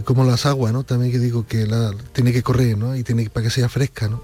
[0.04, 0.82] como las aguas, ¿no?
[0.82, 2.96] También que digo que la, tiene que correr, ¿no?
[2.96, 4.20] Y tiene para que sea fresca, ¿no?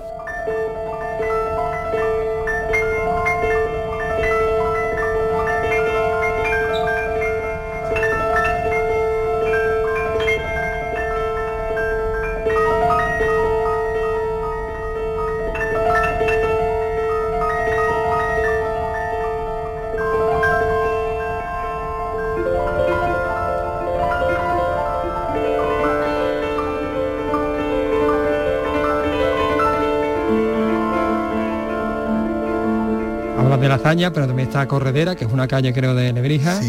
[34.13, 36.61] Pero también está Corredera, que es una calle creo de Nebrija.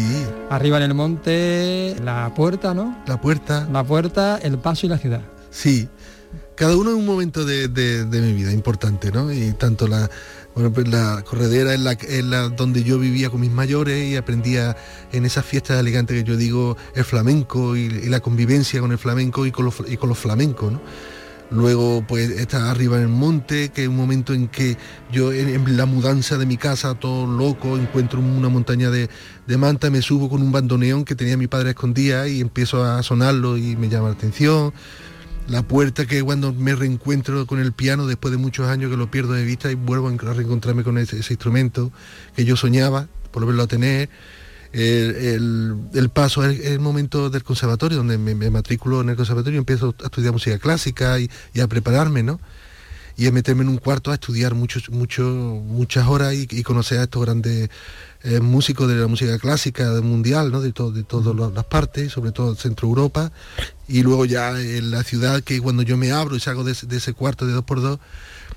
[0.50, 2.96] Arriba en el monte, la puerta, ¿no?
[3.06, 3.68] La puerta.
[3.72, 5.22] La puerta, el paso y la ciudad.
[5.50, 5.88] Sí.
[6.54, 9.32] Cada uno es un momento de, mi vida importante, ¿no?
[9.32, 10.08] Y tanto la,
[10.54, 14.76] bueno, pues la corredera es la, donde yo vivía con mis mayores y aprendía
[15.10, 18.98] en esas fiestas de Alicante que yo digo el flamenco y, la convivencia con el
[18.98, 20.80] flamenco y con los, y con los flamencos, ¿no?
[21.54, 24.76] Luego pues está arriba en el monte, que es un momento en que
[25.12, 29.08] yo en, la mudanza de mi casa, todo loco, encuentro una montaña de,
[29.46, 33.00] de manta, me subo con un bandoneón que tenía mi padre escondida y empiezo a
[33.04, 34.72] sonarlo y me llama la atención.
[35.46, 39.08] La puerta que cuando me reencuentro con el piano después de muchos años que lo
[39.08, 41.92] pierdo de vista y vuelvo a reencontrarme con ese, ese instrumento
[42.34, 44.08] que yo soñaba, por volverlo a tener
[44.74, 49.58] el, paso es el momento del conservatorio, donde me, me, matriculo en el conservatorio y
[49.58, 52.40] empiezo a estudiar música clásica y, a prepararme, ¿no?
[53.16, 57.04] Y a meterme en un cuarto a estudiar muchos mucho, muchas horas y, conocer a
[57.04, 57.70] estos grandes
[58.24, 60.60] eh, músicos de la música clásica mundial, ¿no?
[60.60, 63.30] de, todo, de todas las partes, sobre todo Centro Europa,
[63.86, 67.12] y luego ya en la ciudad que cuando yo me abro y salgo de, ese
[67.12, 68.00] cuarto de dos por dos,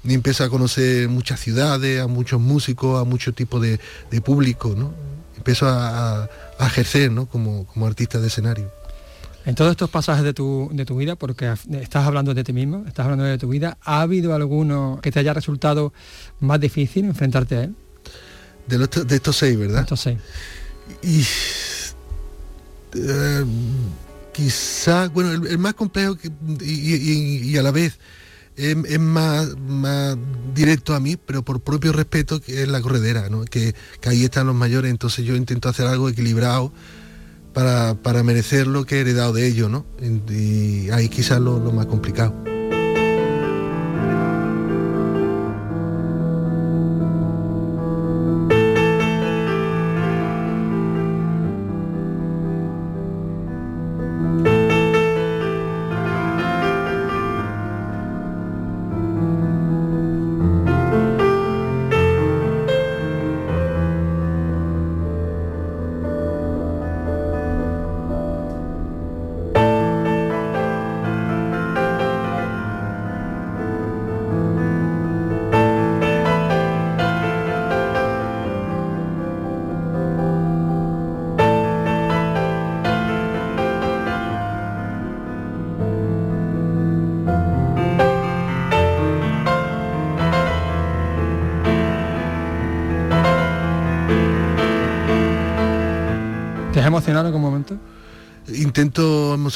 [0.03, 4.73] y empiezo a conocer muchas ciudades, a muchos músicos, a muchos tipos de, de público,
[4.75, 5.16] ¿no?
[5.47, 6.29] Empiezo a,
[6.59, 8.69] ejercer como, artista de escenario.
[9.45, 12.83] En todos estos pasajes de tu, de tu vida, porque estás hablando de ti mismo,
[12.85, 15.93] estás hablando de tu vida, ¿ha habido alguno que te haya resultado
[16.41, 17.75] más difícil enfrentarte a él?
[18.67, 19.83] De, estos seis, ¿verdad?
[19.83, 20.17] estos seis.
[21.01, 21.23] Y
[22.99, 23.45] eh,
[24.33, 26.17] quizá, bueno, el, más complejo
[26.59, 27.99] y, a la vez
[28.57, 30.17] es, más, más,
[30.53, 33.45] directo a mí, pero por propio respeto, que es la corredera, ¿no?
[33.45, 36.71] que, ahí están los mayores, entonces yo intento hacer algo equilibrado
[37.53, 39.85] para, merecer lo que he heredado de ellos, ¿no?
[40.29, 42.56] y ahí quizás lo más complicado.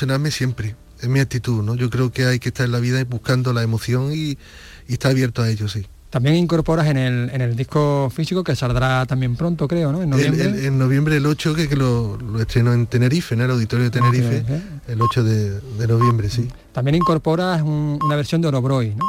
[0.01, 1.75] Emocionarme siempre, es mi actitud, ¿no?
[1.75, 4.37] Yo creo que hay que estar en la vida buscando la emoción y,
[4.87, 5.85] y estar abierto a ello, sí.
[6.09, 10.01] También incorporas en el, en el disco físico que saldrá también pronto, creo, ¿no?
[10.01, 10.43] En noviembre.
[10.43, 13.85] El, en noviembre el 8, que, que lo, lo, estreno en Tenerife, en el auditorio
[13.85, 14.43] de Tenerife,
[14.87, 16.47] el 8 de, de, noviembre, sí.
[16.73, 19.05] También incorporas un, una versión de Orobroy, ¿no?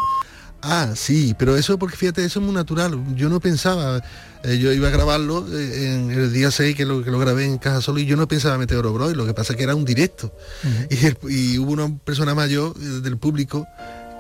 [0.63, 2.99] Ah, sí, pero eso porque fíjate, eso es muy natural.
[3.17, 4.01] Yo no pensaba,
[4.45, 7.45] eh, yo iba a grabarlo eh, en el día 6 que lo, que lo grabé
[7.45, 9.75] en Caja Solo y yo no pensaba meter Orobroy, lo que pasa es que era
[9.75, 10.33] un directo.
[10.63, 11.19] Uh -huh.
[11.29, 13.67] y, y, hubo una persona mayor eh, del público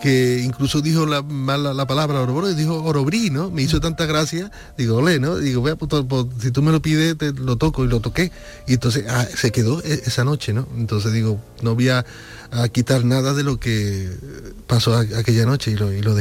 [0.03, 1.25] que incluso dijo la,
[1.57, 3.51] la, la palabra Orobro y dijo Orobrí, ¿no?
[3.51, 5.37] Me hizo tanta gracia, digo, ole, ¿no?
[5.37, 5.77] Digo, vea,
[6.41, 8.33] si tú me lo pides, te lo toco y lo toqué.
[8.67, 10.67] Y entonces ah, se quedó esa noche, ¿no?
[10.77, 12.05] Entonces digo, no voy a,
[12.51, 14.11] a quitar nada de lo que
[14.67, 16.13] pasó aquella noche y lo, y lo.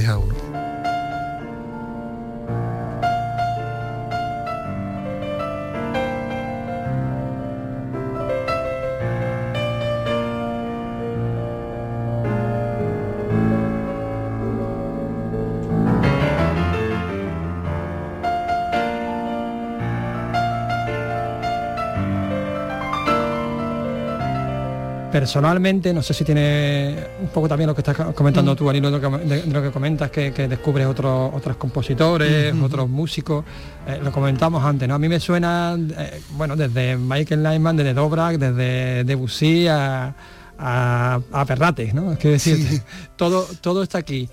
[25.11, 28.55] Personalmente, no sé si tiene un poco también lo que estás comentando mm.
[28.55, 32.89] tú, Anilo, de, de, de, lo que comentas, que, que descubres otros otros compositores, otros
[32.89, 33.43] músicos,
[33.87, 34.95] eh, lo comentamos antes, ¿no?
[34.95, 40.15] A mí me suena, eh, bueno, desde Michael Nyman, desde Dobrak, desde Debussy a,
[40.57, 42.13] a, a Perrates, ¿no?
[42.13, 42.81] Es que decir, sí.
[43.15, 44.29] todo, todo está aquí.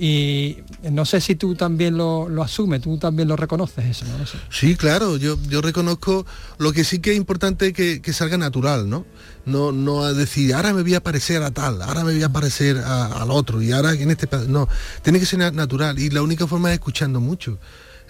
[0.00, 0.58] Y
[0.92, 4.24] no sé si tú también lo, lo asumes, tú también lo reconoces eso, ¿no?
[4.48, 6.24] Sí, claro, yo, yo reconozco
[6.58, 9.04] lo que sí que es importante que, que salga natural, ¿no?
[9.44, 12.28] No, no a decir, ahora me voy a parecer a tal, ahora me voy a
[12.28, 14.28] parecer al otro, y ahora en este...
[14.46, 14.68] No,
[15.02, 17.58] tiene que ser natural, y la única forma es escuchando mucho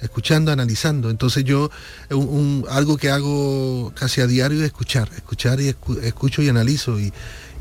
[0.01, 1.11] escuchando, analizando.
[1.11, 1.73] Entonces yo,
[2.11, 6.49] un, un, algo que hago casi a diario es escuchar, escuchar y escu escucho y
[6.49, 7.13] analizo y,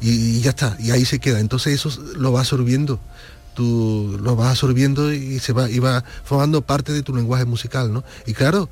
[0.01, 1.39] y, ya está, y ahí se queda.
[1.39, 2.99] Entonces eso lo va absorbiendo
[3.57, 7.91] tú lo vas absorbiendo y se va, y va formando parte de tu lenguaje musical,
[7.91, 8.03] ¿no?
[8.27, 8.69] Y claro,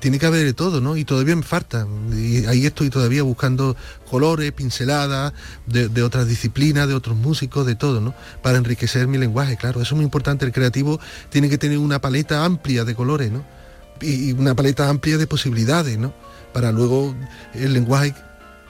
[0.00, 0.96] tiene que haber de todo, ¿no?
[0.96, 1.86] Y todavía me falta.
[2.12, 3.76] Y ahí estoy todavía buscando
[4.10, 5.34] colores, pinceladas
[5.66, 8.12] de, otras disciplinas, de otros músicos, de todo, ¿no?
[8.42, 9.80] Para enriquecer mi lenguaje, claro.
[9.80, 10.44] Eso es muy importante.
[10.44, 10.98] El creativo
[11.30, 13.44] tiene que tener una paleta amplia de colores, ¿no?
[14.00, 16.12] Y una paleta amplia de posibilidades, ¿no?
[16.52, 17.14] Para luego
[17.54, 18.16] el lenguaje,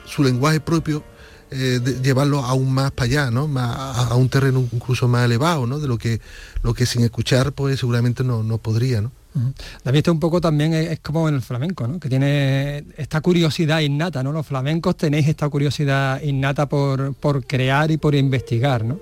[0.05, 1.03] su lenguaje propio,
[1.51, 3.47] eh, de, llevarlo aún más para allá, ¿no?
[3.47, 5.79] Más, a, a, un terreno incluso más elevado, ¿no?
[5.79, 6.21] De lo que,
[6.63, 9.11] lo que sin escuchar, pues seguramente no, no podría, ¿no?
[9.35, 9.39] Uh
[9.85, 9.91] -huh.
[9.91, 11.99] Vista un poco también es, es, como en el flamenco, ¿no?
[11.99, 14.31] Que tiene esta curiosidad innata, ¿no?
[14.31, 18.99] Los flamencos tenéis esta curiosidad innata por, por crear y por investigar, ¿no?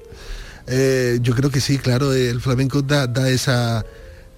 [0.67, 3.85] Eh, yo creo que sí, claro, el flamenco da, da esa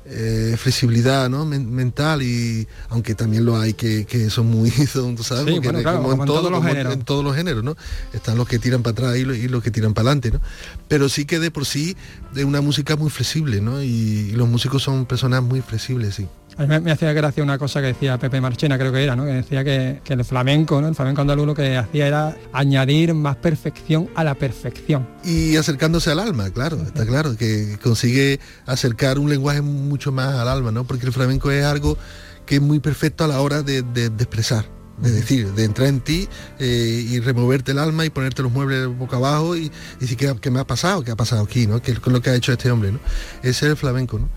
[0.10, 1.46] eh, flexibilidad ¿no?
[1.46, 5.54] Men mental y aunque también lo hay que, que son muy son, ¿sabes?
[5.54, 6.94] Sí, bueno, claro, como, como, en, todo, todos los como géneros.
[6.94, 7.76] en todos los géneros ¿no?
[8.14, 10.42] están los que tiran para atrás y, los que tiran para adelante ¿no?
[10.88, 11.96] pero sí que de por sí
[12.34, 13.82] de una música muy flexible ¿no?
[13.84, 16.28] y, y los músicos son personas muy flexibles sí
[16.60, 19.24] a mí me, hacía gracia una cosa que decía Pepe Marchena, creo que era, ¿no?
[19.24, 20.90] que decía que, el flamenco, ¿no?
[20.90, 25.08] el flamenco andaluz lo que hacía era añadir más perfección a la perfección.
[25.24, 30.50] Y acercándose al alma, claro, está claro, que consigue acercar un lenguaje mucho más al
[30.50, 30.84] alma, ¿no?
[30.84, 31.98] porque el flamenco es algo
[32.46, 36.02] que es muy perfecto a la hora de, de expresar de decir, de entrar en
[36.02, 36.28] ti
[36.60, 40.36] eh, y removerte el alma y ponerte los muebles boca abajo y, y decir ¿qué,
[40.42, 41.82] ¿qué, me ha pasado, qué ha pasado aquí, ¿no?
[41.82, 43.00] ¿Qué es lo que ha hecho este hombre, ¿no?
[43.42, 44.30] Ese es el flamenco, ¿no?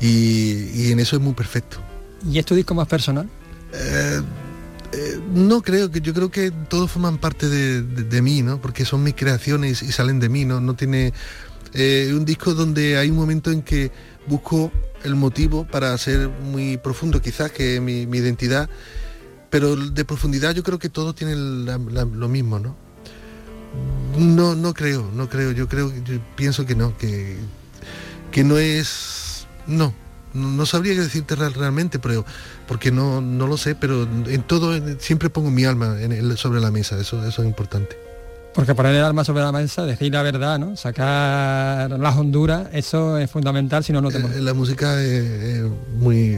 [0.00, 1.78] Y, y en eso es muy perfecto.
[2.30, 3.28] ¿Y es tu disco más personal?
[3.72, 4.20] Eh,
[4.92, 8.60] eh, no creo que yo creo que todos forman parte de, de, de, mí, ¿no?
[8.60, 10.60] Porque son mis creaciones y salen de mí, ¿no?
[10.60, 11.12] No tiene
[11.72, 13.92] un disco donde hay un momento en que
[14.26, 14.72] busco
[15.04, 18.68] el motivo para ser muy profundo, quizás que mi, mi identidad
[19.50, 22.76] pero de profundidad yo creo que todos tienen la, la, lo mismo, ¿no?
[24.16, 27.36] No, no creo, no creo, yo creo, yo pienso que no, que,
[28.30, 29.92] que no es, no,
[30.34, 32.24] no sabría qué decirte realmente, pero
[32.66, 36.60] porque no, no lo sé, pero en todo siempre pongo mi alma en el, sobre
[36.60, 37.96] la mesa, eso, eso es importante.
[38.54, 40.76] Porque poner el alma sobre la mesa, decir la verdad, ¿no?
[40.76, 45.64] Sacar las honduras, eso es fundamental, si no, no te eh, La música es, es
[45.98, 46.36] muy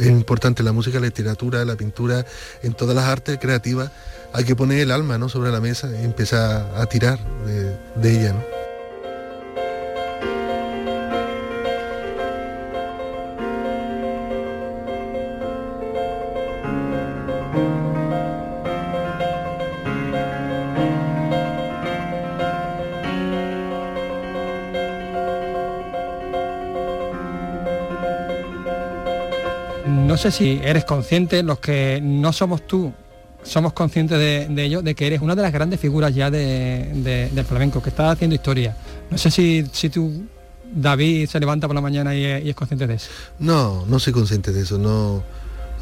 [0.00, 2.24] es importante la música, la literatura, la pintura,
[2.62, 3.90] en todas las artes creativas
[4.32, 5.28] hay que poner el alma ¿no?
[5.28, 8.34] sobre la mesa y empezar a tirar de, ella.
[30.18, 32.92] Sé si eres consciente, los que no somos tú,
[33.42, 37.44] somos conscientes de, ello, de que eres una de las grandes figuras ya de, del
[37.44, 38.76] flamenco, que estás haciendo historia.
[39.10, 40.26] No sé si, si tú,
[40.74, 43.10] David, se levanta por la mañana y, es consciente de eso.
[43.38, 45.22] No, no soy consciente de eso, no,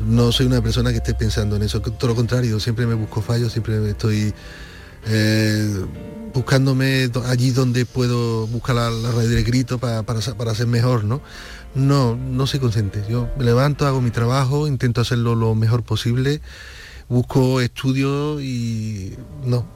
[0.07, 3.23] no soy una persona que esté pensando en eso, todo lo contrario, siempre me busco
[3.23, 4.33] fallos, siempre estoy
[5.09, 5.87] eh,
[6.35, 11.05] buscándome allí donde puedo buscar la, la radio del grito para, para, para ser mejor,
[11.05, 11.23] ¿no?
[11.77, 13.05] No, no soy consciente.
[13.09, 16.41] Yo me levanto, hago mi trabajo, intento hacerlo lo mejor posible,
[17.09, 19.15] busco estudios y
[19.45, 19.67] no.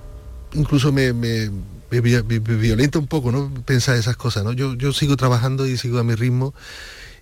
[0.54, 1.50] Incluso me, me,
[1.90, 3.52] violenta un poco, ¿no?
[3.66, 4.52] Pensar esas cosas, ¿no?
[4.52, 6.54] Yo, yo sigo trabajando y sigo a mi ritmo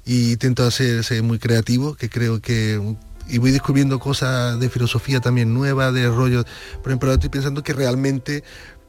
[0.06, 2.80] y intento hacerse muy creativo, que creo que
[3.28, 6.46] y voy descubriendo cosas de filosofía también nuevas, de rollos.
[6.82, 8.42] Por ejemplo, estoy pensando que realmente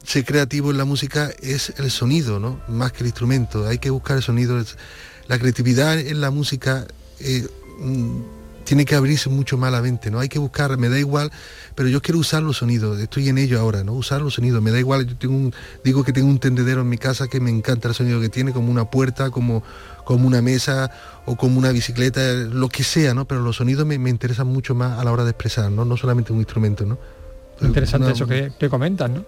[0.04, 2.60] ser creativo en la música es el sonido, ¿no?
[2.68, 3.66] Más que el instrumento.
[3.66, 4.58] Hay que buscar el sonido
[5.30, 6.88] la creatividad en la música
[7.20, 7.46] eh,
[7.78, 8.20] mm,
[8.64, 10.18] tiene que abrirse mucho más la mente, ¿no?
[10.18, 11.30] Hay que buscar, me da igual,
[11.76, 13.92] pero yo quiero usar los sonidos, estoy en ello ahora, ¿no?
[13.92, 15.54] Usar los sonidos, me da igual, yo tengo un,
[15.84, 18.52] digo que tengo un tendedero en mi casa que me encanta el sonido que tiene,
[18.52, 19.62] como una puerta, como,
[20.04, 20.90] como una mesa
[21.26, 23.24] o como una bicicleta, lo que sea, ¿no?
[23.24, 25.84] Pero los sonidos me, interesan mucho más a la hora de expresar, ¿no?
[25.84, 26.98] No solamente un instrumento, ¿no?
[27.62, 29.24] Interesante eso que, que, comentas, ¿no?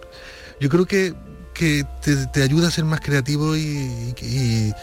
[0.59, 1.13] Yo creo que,
[1.53, 1.85] que
[2.33, 4.73] te, ayuda a ser más creativo y y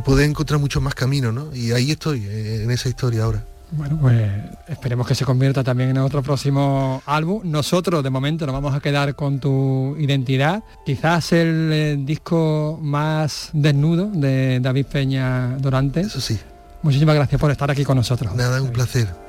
[0.00, 1.54] poder encontrar mucho más camino, ¿no?
[1.54, 3.44] Y ahí estoy, eh, en esa historia ahora.
[3.70, 4.22] Bueno, pues
[4.66, 7.42] esperemos que se convierta también en otro próximo álbum.
[7.44, 10.62] Nosotros de momento nos vamos a quedar con tu identidad.
[10.86, 16.00] Quizás el, eh, disco más desnudo de David Peña Durante.
[16.00, 16.38] Eso sí.
[16.82, 18.34] Muchísimas gracias por estar aquí con nosotros.
[18.34, 19.27] Nada, un placer.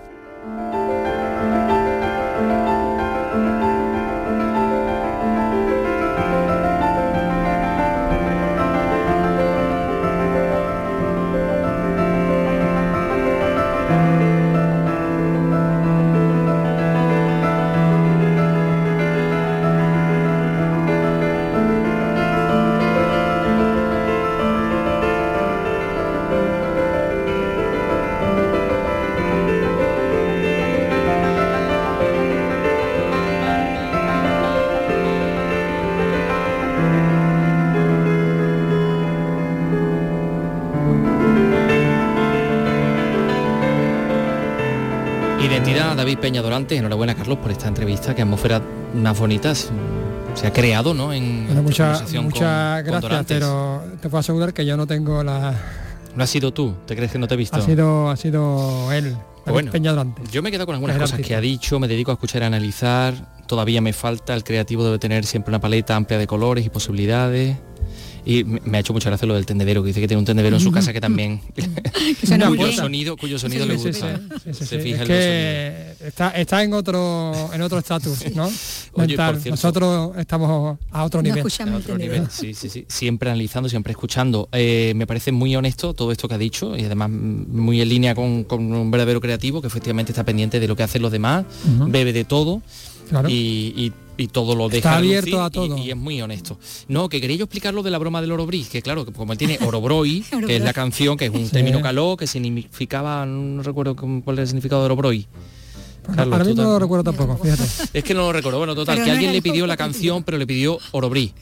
[46.29, 48.61] Peña Dorante, enhorabuena Carlos por esta entrevista, que atmósfera
[48.93, 49.71] unas bonitas
[50.35, 51.11] se ha creado, ¿no?
[51.11, 55.55] En muchas gracias, pero te puedo asegurar que yo no tengo la.
[56.15, 57.57] No ha sido tú, ¿te crees que no te he visto?
[57.57, 59.17] Ha sido, ha sido él.
[59.47, 60.21] Bueno, Peña Durante.
[60.31, 63.15] yo me quedo con algunas cosas que ha dicho, me dedico a escuchar y analizar.
[63.47, 67.57] Todavía me falta, el creativo debe tener siempre una paleta amplia de colores y posibilidades.
[68.25, 70.57] Y me ha hecho mucha gracia lo del tendedero, que dice que tiene un tendedero
[70.57, 71.41] en su casa que también
[72.47, 74.19] cuyo sonido, cuyo sonido le gusta.
[74.51, 78.49] Se fija que está, está en otro en otro estatus, ¿no?
[79.49, 81.39] Nosotros estamos a otro nivel.
[81.39, 82.27] A otro nivel.
[82.29, 82.85] Sí, sí, sí.
[82.87, 84.49] Siempre analizando, siempre escuchando.
[84.51, 88.15] Eh, me parece muy honesto todo esto que ha dicho y además muy en línea
[88.15, 91.45] con, un verdadero creativo que efectivamente está pendiente de lo que hacen los demás,
[91.87, 92.61] bebe de todo
[93.27, 93.93] y y
[94.27, 95.77] todo lo deja Está abierto a todo.
[95.77, 96.57] Y, es muy honesto.
[96.87, 99.33] No, que quería yo explicar lo de la broma del Orobris, que claro, que como
[99.33, 103.63] él tiene Orobroi, que es la canción, que es un término caló, que significaba, no
[103.63, 105.27] recuerdo cuál es el significado de Orobroi.
[106.15, 107.63] Carlos, Ahora no lo recuerdo tampoco, fíjate.
[107.93, 108.57] Es que no lo recuerdo.
[108.57, 111.33] Bueno, total, que alguien le pidió la canción, pero le pidió Orobrí.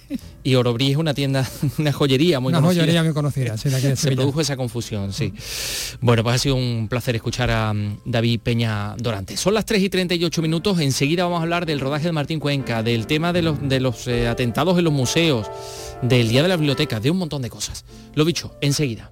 [0.43, 1.47] Y Orobrí es una tienda,
[1.77, 5.33] una joyería muy una joyería muy conocida, sí, Se produjo esa confusión, sí.
[6.01, 9.37] Bueno, pues ha sido un placer escuchar a mm, David Peña Dorante.
[9.37, 10.79] Son las 3 y 38 minutos.
[10.79, 14.07] Enseguida vamos a hablar del rodaje de Martín Cuenca, del tema de los, de los
[14.07, 15.47] eh, atentados en los museos,
[16.01, 17.85] del Día de la Biblioteca, de un montón de cosas.
[18.15, 19.11] Lo dicho, enseguida.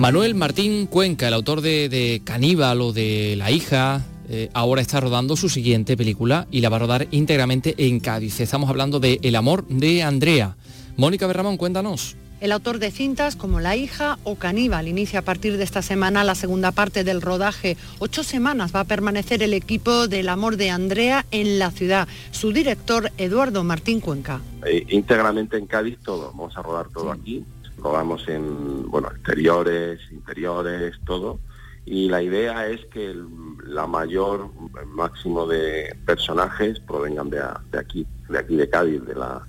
[0.00, 5.36] Manuel Martín Cuenca, el autor de, Caníbal o de La hija, eh, ahora está rodando
[5.36, 8.40] su siguiente película y la va a rodar íntegramente en Cádiz.
[8.40, 10.56] Estamos hablando de El amor de Andrea.
[10.96, 12.16] Mónica Berramón, cuéntanos.
[12.40, 16.24] El autor de cintas como La hija o Caníbal inicia a partir de esta semana
[16.24, 17.76] la segunda parte del rodaje.
[17.98, 22.08] Ocho semanas va a permanecer el equipo del amor de Andrea en la ciudad.
[22.30, 24.40] Su director, Eduardo Martín Cuenca.
[24.64, 27.44] Eh, íntegramente en Cádiz todo, vamos a rodar todo aquí.
[27.82, 31.40] Rodamos en, bueno, exteriores, interiores, todo.
[31.86, 33.26] Y la idea es que el,
[33.64, 34.50] la mayor
[34.80, 39.42] el máximo de personajes provengan de, de aquí, de aquí de Cádiz de la,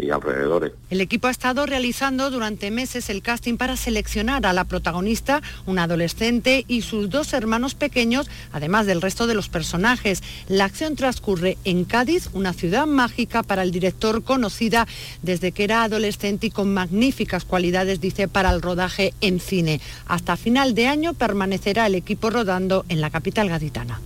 [0.00, 0.72] y alrededores.
[0.90, 5.84] El equipo ha estado realizando durante meses el casting para seleccionar a la protagonista, una
[5.84, 10.22] adolescente y sus dos hermanos pequeños, además del resto de los personajes.
[10.48, 14.86] La acción transcurre en Cádiz, una ciudad mágica para el director conocida
[15.22, 19.80] desde que era adolescente y con magníficas cualidades, dice, para el rodaje en cine.
[20.06, 24.00] Hasta final de año permanecerá el equipo rodando en la capital gaditana.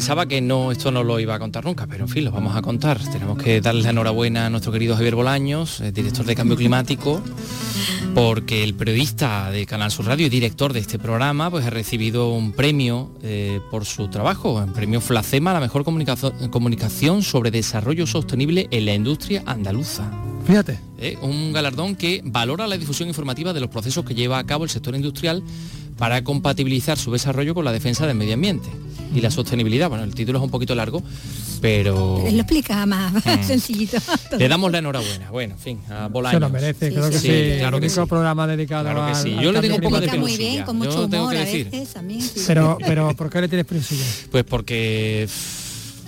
[0.00, 2.56] Pensaba que no, esto no lo iba a contar nunca, pero en fin, lo vamos
[2.56, 2.98] a contar.
[3.12, 7.20] Tenemos que darle la enhorabuena a nuestro querido Javier Bolaños, eh, director de Cambio Climático,
[8.14, 12.32] porque el periodista de Canal Sur Radio y director de este programa, pues ha recibido
[12.32, 18.68] un premio eh, por su trabajo, un premio Flacema, la mejor comunicación sobre desarrollo sostenible
[18.70, 20.10] en la industria andaluza.
[20.46, 20.80] Fíjate.
[21.00, 21.18] ¿eh?
[21.22, 24.70] un galardón que valora la difusión informativa de los procesos que lleva a cabo el
[24.70, 25.42] sector industrial
[26.00, 28.68] para compatibilizar su desarrollo con la defensa del medio ambiente
[29.14, 29.88] y la sostenibilidad.
[29.88, 31.02] Bueno, el título es un poquito largo,
[31.60, 33.42] pero Lo explica más Mm.
[33.46, 33.98] sencillito.
[34.38, 35.30] le damos la enhorabuena.
[35.30, 36.36] Bueno, en fin, a Bolaños.
[36.36, 37.28] Se lo merece, creo que sí.
[37.58, 38.00] claro el que sí.
[38.08, 39.34] programa dedicado Claro que al- sí.
[39.36, 41.34] al Yo le cambio tengo un poco de muy bien, con mucho Yo tengo humor
[41.34, 41.70] que a decir.
[41.70, 42.20] veces también.
[42.22, 42.40] sí.
[42.46, 44.04] Pero, pero, ¿por qué le tienes prensilla?
[44.30, 45.28] Pues porque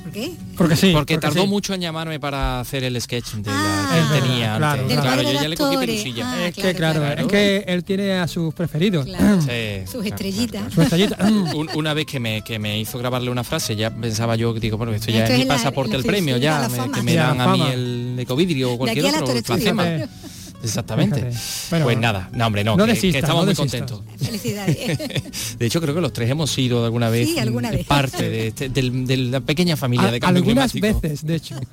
[0.03, 0.33] ¿Por qué?
[0.57, 0.93] Porque sí.
[0.93, 1.49] porque, porque tardó sí.
[1.49, 3.89] mucho en llamarme para hacer el sketch de Ah.
[3.91, 4.83] la Es que verdad, tenía claro.
[4.83, 5.01] antes.
[5.01, 5.91] Claro, yo ya le cogí actores.
[6.03, 6.25] perusilla.
[6.33, 7.21] Ah, Es que claro, claro.
[7.23, 9.07] es que él tiene a sus preferidos.
[9.07, 9.41] Claro.
[9.43, 9.49] Sí,
[9.85, 10.73] Sus claro, estrellitas.
[10.73, 11.17] Su estrellita.
[11.55, 14.77] Un- una vez que me, que me hizo grabarle una frase, ya pensaba yo, digo,
[14.77, 17.49] bueno, esto ya Esto es mi pasaporte el premio, ya, me- que me dan a
[17.49, 19.35] mí el ecovidrio o cualquier otro,
[20.63, 21.31] Exactamente.
[21.71, 24.03] Bueno, pues nada, no hombre, no, no que, estamos no muy contentos.
[24.19, 25.57] Felicidades.
[25.59, 27.87] De hecho, creo que los tres hemos sido alguna vez, Sí, alguna vez.
[27.87, 31.01] parte de, este- de la pequeña familia A- de cambio algunas climático.
[31.03, 31.57] veces, de hecho.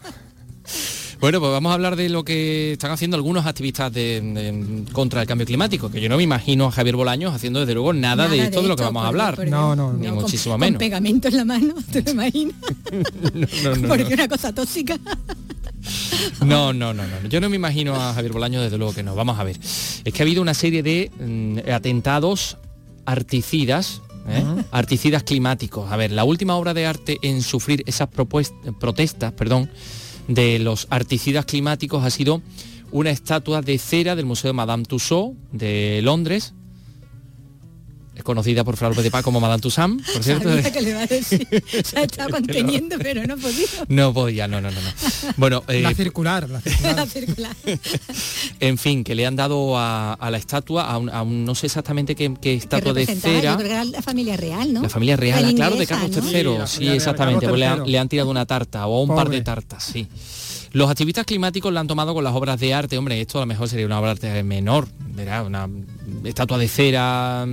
[1.21, 5.19] Bueno, pues vamos a hablar de lo que están haciendo algunos activistas de- de- contra
[5.21, 8.29] el cambio climático, que yo no me imagino a Javier Bolaños haciendo desde luego nada,
[8.29, 9.35] de esto de lo que vamos a hablar.
[9.35, 10.13] por- No, no, Ni no.
[10.15, 10.79] con- muchísimo con menos.
[10.79, 12.55] pegamento en la mano, ¿te lo imaginas?
[13.63, 14.09] No, no, Porque no.
[14.11, 14.97] una cosa tóxica.
[16.45, 17.27] No, no, no, no.
[17.29, 19.15] Yo no me imagino a Javier Bolaño, desde luego que no.
[19.15, 19.57] Vamos a ver.
[19.59, 22.57] Es que ha habido una serie de mm, atentados
[23.05, 24.43] articidas, ¿eh?
[24.71, 25.91] articidas climáticos.
[25.91, 29.69] A ver, la última obra de arte en sufrir esas protestas, perdón,
[30.27, 32.41] de los articidas climáticos ha sido
[32.91, 36.53] una estatua de cera del Museo de Madame Tussauds de Londres.
[38.19, 40.49] Es conocida por López de Paz como Madame Tussauds, por cierto.
[40.49, 41.47] Sabía que le iba a decir.
[41.85, 43.69] Se ha estado conteniendo, pero no ha podido.
[43.87, 44.81] No podía, no, no, no.
[44.81, 44.89] no.
[45.37, 46.95] Bueno, eh, La circular, la circular.
[46.97, 47.55] La circular.
[48.59, 51.55] En fin, que le han dado a, a la estatua, a un, a un- no
[51.55, 53.55] sé exactamente qué, qué Que estatua de yo cera.
[53.55, 54.81] creo que era la familia real, ¿no?
[54.81, 56.29] La familia real, La ah, claro, de Carlos ¿no?
[56.29, 56.67] III.
[56.67, 57.47] Sí, exactamente.
[57.47, 57.89] Pues le han, III.
[57.93, 60.07] le han tirado una tarta o un par de tartas, sí.
[60.73, 62.97] Los activistas climáticos la han tomado con las obras de arte.
[62.97, 65.45] Hombre, esto a lo mejor sería una obra de arte menor, ¿verdad?
[65.45, 65.69] Una
[66.25, 67.47] estatua de cera.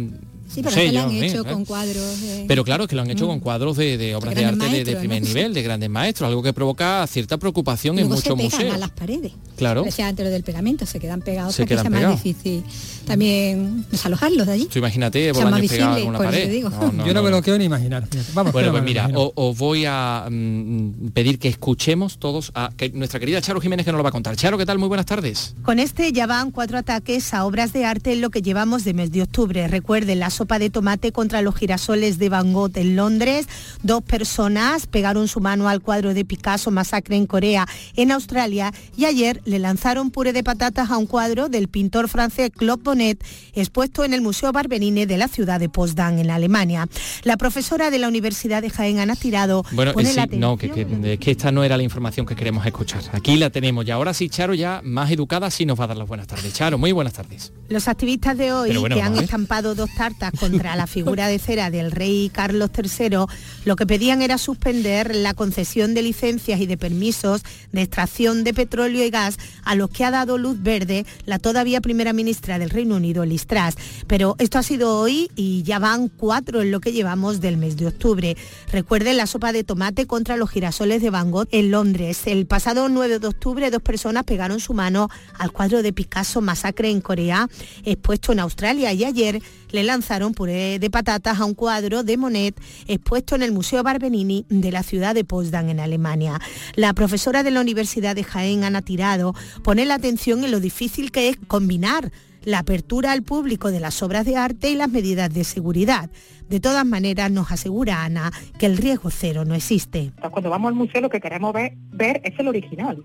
[0.49, 2.23] Sí, no pero sé se lo han hecho con cuadros.
[2.23, 4.69] eh, Pero claro, es que lo han hecho con cuadros de, de obras de, arte
[4.69, 5.29] de- de, primer ¿no?
[5.29, 8.59] nivel, de grandes maestros, algo que provoca cierta preocupación y en luego se muchos pegan
[8.59, 8.75] museos.
[8.75, 9.33] a las paredes.
[9.57, 9.85] Claro.
[9.85, 12.23] Antes lo del pegamento, se quedan pegados Se para que quedan sea más pegados.
[12.23, 12.65] difícil
[13.07, 14.67] también desalojarlos de allí.
[14.67, 16.45] Tú imagínate, Sea en una por eso pared.
[16.45, 16.71] te digo.
[17.07, 18.07] Yo no, me lo quiero ni imaginar.
[18.35, 22.91] Vamos, Bueno, no pues mira, os voy a mm, pedir que escuchemos todos a que
[22.91, 24.37] nuestra querida Charo Jiménez que nos lo va a contar.
[24.37, 24.79] Charo, ¿qué tal?
[24.79, 25.55] Muy buenas tardes.
[25.63, 28.95] Con este ya van cuatro ataques a obras de arte en lo que llevamos de
[28.95, 29.67] mes de octubre.
[29.69, 33.47] Recuerden la sopa de tomate contra los girasoles de Van Gogh en Londres.
[33.83, 37.67] Dos personas pegaron su mano al cuadro de Picasso, Masacre en Corea,
[37.97, 38.73] en Australia.
[38.97, 43.25] Y ayer le lanzaron puré de patatas a un cuadro del pintor francés Claude Bonnet,
[43.55, 46.89] expuesto en el Museo Barbenine de la ciudad de Potsdam, en Alemania.
[47.25, 50.71] La profesora de la Universidad de Jaén, Ana Tirado, Bueno, pone eh, la no, que,
[50.71, 53.03] que- que esta no era la información que queremos escuchar.
[53.13, 55.97] Aquí la tenemos y ahora sí, Charo, ya más educada, sí nos va a dar
[55.97, 56.53] las buenas tardes.
[56.53, 57.53] Charo, muy buenas tardes.
[57.69, 61.71] Los activistas de hoy bueno, que han estampado dos tartas contra la figura de cera
[61.71, 63.27] del rey Carlos III,
[63.65, 68.55] lo que pedían era suspender la concesión de licencias y de permisos de extracción de
[68.55, 72.71] petróleo y gas a los que ha dado luz verde la todavía primera ministra del
[72.71, 73.77] Reino Unido, Liz Truss.
[74.07, 77.77] Pero esto ha sido hoy y ya van cuatro en lo que llevamos del mes
[77.77, 78.37] de octubre.
[78.73, 82.23] Recuerden la sopa de tomate contra los girasoles de Van Gogh en Londres.
[82.27, 85.09] El pasado 9 de octubre dos personas pegaron su mano
[85.39, 87.49] al cuadro de Picasso Masacre en Corea,
[87.85, 92.61] expuesto en Australia y ayer le lanzaron puré de patatas a un cuadro de Monet
[92.87, 96.41] expuesto en el Museo Barbenini de la ciudad de Potsdam en Alemania.
[96.75, 101.11] La profesora de la Universidad de Jaén, Ana Tirado, pone la atención en lo difícil
[101.11, 102.11] que es combinar
[102.45, 106.09] la apertura al público de las obras de arte y las medidas de seguridad.
[106.49, 110.13] De todas maneras, nos asegura Ana que el riesgo cero no existe.
[110.31, 113.03] Cuando vamos al museo lo que queremos ver, ver es el original.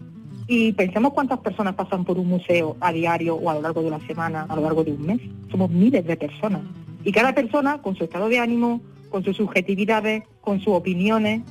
[0.53, 3.87] Y pensemos cuántas personas pasan por un museo a diario o a lo largo de
[3.87, 5.21] una semana, a lo largo de un mes.
[5.49, 6.63] Somos miles de personas.
[7.05, 11.43] Y cada persona con su estado de ánimo, con sus subjetividades, con sus opiniones,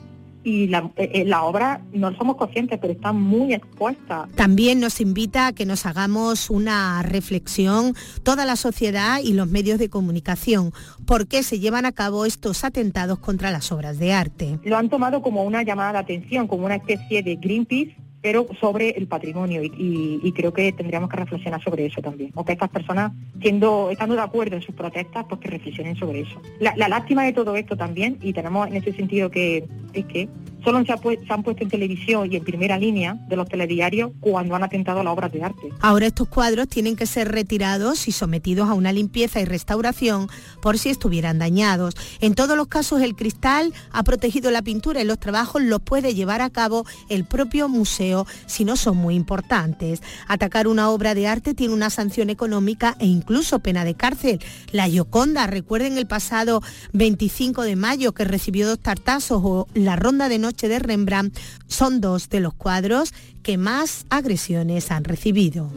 [0.45, 4.29] y la, eh, eh, la, obra no somos conscientes, pero está muy expuesta.
[4.35, 9.79] También nos invita a que nos hagamos una reflexión, toda la sociedad y los medios
[9.79, 10.73] de comunicación,
[11.07, 14.59] por qué se llevan a cabo estos atentados contra las obras de arte.
[14.63, 18.91] Lo han tomado como una llamada de atención, como una especie de Greenpeace pero sobre
[18.91, 22.31] el patrimonio y, creo que tendríamos que reflexionar sobre eso también.
[22.35, 23.13] O que estas personas,
[23.43, 26.41] siendo, estando de acuerdo en sus protestas, pues que reflexionen sobre eso.
[26.61, 30.29] La, lástima de todo esto también, y tenemos en ese sentido que es que
[30.63, 34.63] solo se, han puesto en televisión y en primera línea de los telediarios cuando han
[34.63, 35.71] atentado a las obras de arte.
[35.81, 40.29] Ahora estos cuadros tienen que ser retirados y sometidos a una limpieza y restauración
[40.63, 41.95] por si estuvieran dañados.
[42.21, 46.15] En todos los casos el cristal ha protegido la pintura y los trabajos los puede
[46.15, 48.10] llevar a cabo el propio museo
[48.47, 50.03] si no son muy importantes.
[50.29, 54.41] Atacar una obra de arte tiene una sanción económica e incluso pena de cárcel.
[54.73, 60.29] La Gioconda, recuerden el pasado 25 de mayo que recibió dos tartazos o la ronda
[60.29, 65.71] de noche de Rembrandt son dos de los cuadros que más agresiones han recibido.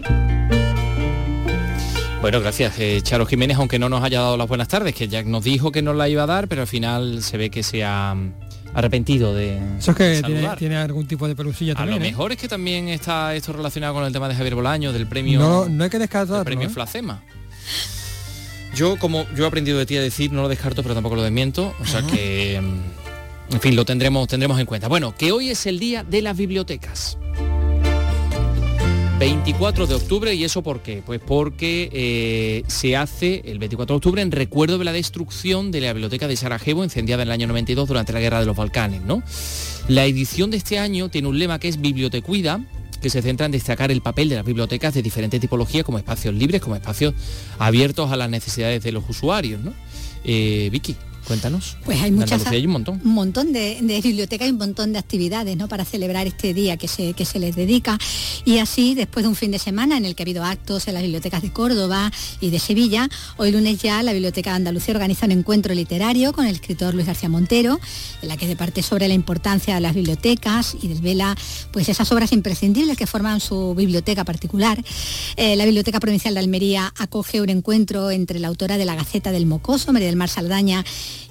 [2.23, 5.23] Bueno, gracias, eh, Charo Jiménez, aunque no nos haya dado las buenas tardes, que ya
[5.23, 7.83] nos dijo que nos la iba a dar, pero al final se ve que se
[8.73, 10.21] arrepentido de Eso es que
[10.57, 11.97] tiene, algún tipo de pelusilla también.
[11.97, 12.09] A lo ¿eh?
[12.11, 15.39] mejor es que también está esto relacionado con el tema de Javier Bolaño, del premio...
[15.39, 16.43] No, no hay que descartarlo.
[16.43, 16.71] premio ¿eh?
[16.71, 17.23] Flacema.
[18.75, 21.23] Yo, como yo he aprendido de ti a decir, no lo descarto, pero tampoco lo
[21.23, 21.75] desmiento.
[21.79, 22.55] O sea que...
[22.55, 24.87] En fin, lo tendremos, tendremos en cuenta.
[24.87, 27.17] Bueno, que hoy es el día de las bibliotecas.
[29.23, 31.01] 24 de octubre, ¿y eso por qué?
[31.05, 35.79] Pues porque eh, se hace el 24 de octubre en recuerdo de la destrucción de
[35.79, 39.01] la biblioteca de Sarajevo, incendiada en el año 92 durante la Guerra de los Balcanes,
[39.03, 39.23] ¿no?
[39.87, 42.59] La edición de este año tiene un lema que es Bibliotecuida,
[43.01, 46.33] que se centra en destacar el papel de las bibliotecas de diferentes tipologías como espacios
[46.33, 47.13] libres, como espacios
[47.59, 49.73] abiertos a las necesidades de los usuarios, ¿no?
[50.25, 50.97] Eh, Vicky.
[51.27, 51.77] Cuéntanos.
[51.85, 52.45] Pues hay muchas.
[52.47, 53.01] Hay un montón.
[53.03, 55.67] Un montón de, bibliotecas y un montón de actividades ¿no?
[55.67, 57.97] para celebrar este día que se, que se les dedica.
[58.45, 60.95] Y así, después de un fin de semana en el que ha habido actos en
[60.95, 62.11] las bibliotecas de Córdoba
[62.41, 66.45] y de Sevilla, hoy lunes ya la Biblioteca de Andalucía organiza un encuentro literario con
[66.45, 67.79] el escritor Luis García Montero,
[68.21, 71.35] en la que se parte sobre la importancia de las bibliotecas y desvela
[71.71, 74.83] pues, esas obras imprescindibles que forman su biblioteca particular.
[75.37, 79.31] Eh, la Biblioteca Provincial de Almería acoge un encuentro entre la autora de la Gaceta
[79.31, 80.83] del Mocoso, María del Mar Saldaña,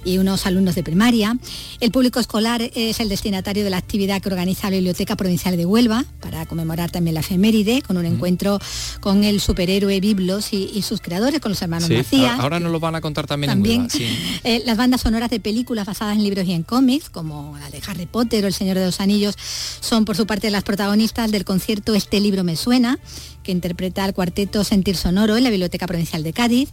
[0.03, 1.37] y unos alumnos de primaria.
[1.79, 5.65] El público escolar es el destinatario de la actividad que organiza la Biblioteca Provincial de
[5.65, 8.59] Huelva para conmemorar también la efeméride con un encuentro
[8.99, 12.39] con el superhéroe Biblos y, sus creadores, con los hermanos Macías.
[12.39, 14.11] Ahora nos lo van a contar también, también en
[14.43, 17.81] eh, las bandas sonoras de películas basadas en libros y en cómics, como la de
[17.87, 19.35] Harry Potter o El Señor de los Anillos,
[19.79, 22.99] son por su parte las protagonistas del concierto Este libro me suena
[23.43, 26.69] que interpreta el cuarteto Sentir Sonoro en la Biblioteca Provincial de Cádiz.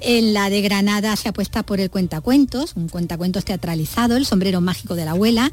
[0.00, 4.94] En la de Granada se apuesta por el cuentacuentos, un cuentacuentos teatralizado, el sombrero mágico
[4.94, 5.50] de la abuela.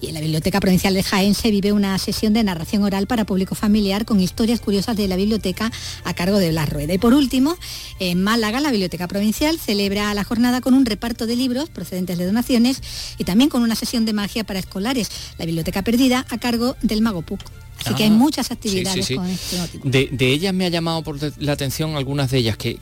[0.00, 3.24] Y en la Biblioteca Provincial de Jaén se vive una sesión de narración oral para
[3.24, 5.72] público familiar con historias curiosas de la biblioteca
[6.04, 6.94] a cargo de Blas Rueda.
[6.94, 7.56] Y por último,
[7.98, 12.26] en Málaga, la Biblioteca Provincial celebra la jornada con un reparto de libros procedentes de
[12.26, 12.82] donaciones
[13.18, 17.02] y también con una sesión de magia para escolares, la Biblioteca Perdida a cargo del
[17.02, 17.61] Mago Puc.
[17.84, 21.96] Así que hay muchas actividades con este De, ellas me ha llamado por la atención
[21.96, 22.78] algunas de ellas que,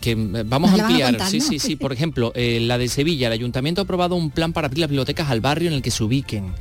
[0.47, 1.29] vamos a ampliar.
[1.29, 1.77] sí, sí, sí.
[1.77, 4.91] Por ejemplo, eh, la de Sevilla, el ayuntamiento ha aprobado un plan para abrir las
[4.91, 6.53] bibliotecas al barrio en el que se ubiquen.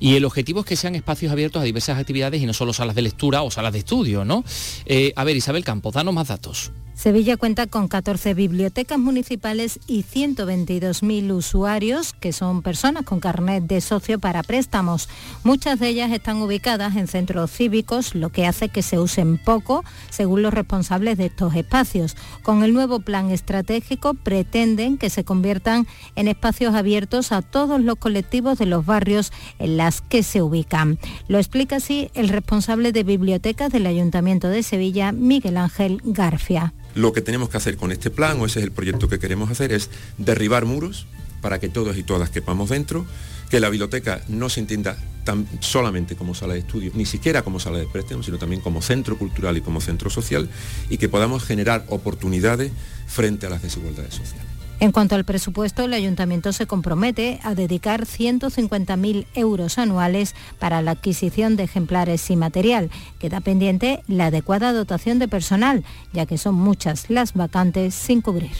[0.00, 2.94] Y el objetivo es que sean espacios abiertos a diversas actividades y no solo salas
[2.94, 4.44] de lectura o salas de estudio, ¿no?
[4.86, 6.72] Eh, a ver, Isabel Campos, danos más datos.
[6.94, 13.80] Sevilla cuenta con 14 bibliotecas municipales y 122.000 usuarios, que son personas con carnet de
[13.80, 15.08] socio para préstamos.
[15.42, 19.84] Muchas de ellas están ubicadas en centros cívicos lo que hace que se usen poco,
[20.08, 22.16] según los responsables de estos espacios.
[22.44, 27.96] Con el nuevo plan estratégico pretenden que se conviertan en espacios abiertos a todos los
[27.96, 29.76] colectivos de los barrios en
[30.08, 30.98] que se ubican.
[31.28, 36.72] Lo explica así el responsable de bibliotecas del Ayuntamiento de Sevilla, Miguel Ángel Garfia.
[36.94, 39.50] Lo que tenemos que hacer con este plan, o ese es el proyecto que queremos
[39.50, 41.06] hacer, es derribar muros
[41.40, 43.04] para que todos y todas quepamos dentro,
[43.50, 47.60] que la biblioteca no se entienda tan solamente como sala de estudio, ni siquiera como
[47.60, 50.48] sala de préstamo, sino también como centro cultural y como centro social,
[50.88, 52.72] y que podamos generar oportunidades
[53.06, 54.53] frente a las desigualdades sociales.
[54.84, 60.90] En cuanto al presupuesto, el ayuntamiento se compromete a dedicar 150.000 euros anuales para la
[60.90, 62.90] adquisición de ejemplares y material.
[63.18, 68.52] Queda pendiente la adecuada dotación de personal, ya que son muchas las vacantes sin cubrir.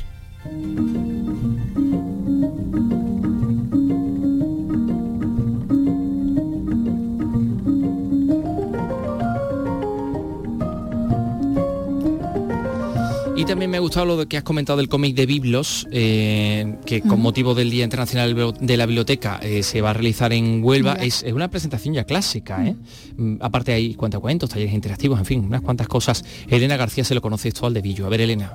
[13.45, 17.03] Y también me ha gustado lo que has comentado del cómic de Biblos, eh, que
[17.03, 20.95] con motivo del Día Internacional de la Biblioteca eh, se va a realizar en Huelva.
[20.95, 22.74] Es, una presentación ya clásica, ¿eh?
[23.18, 26.24] Mm, aparte hay cuentacuentos, talleres interactivos, en fin, unas cuantas cosas.
[26.49, 28.07] Elena García se lo conoce esto al de Villo.
[28.07, 28.51] A ver, Elena.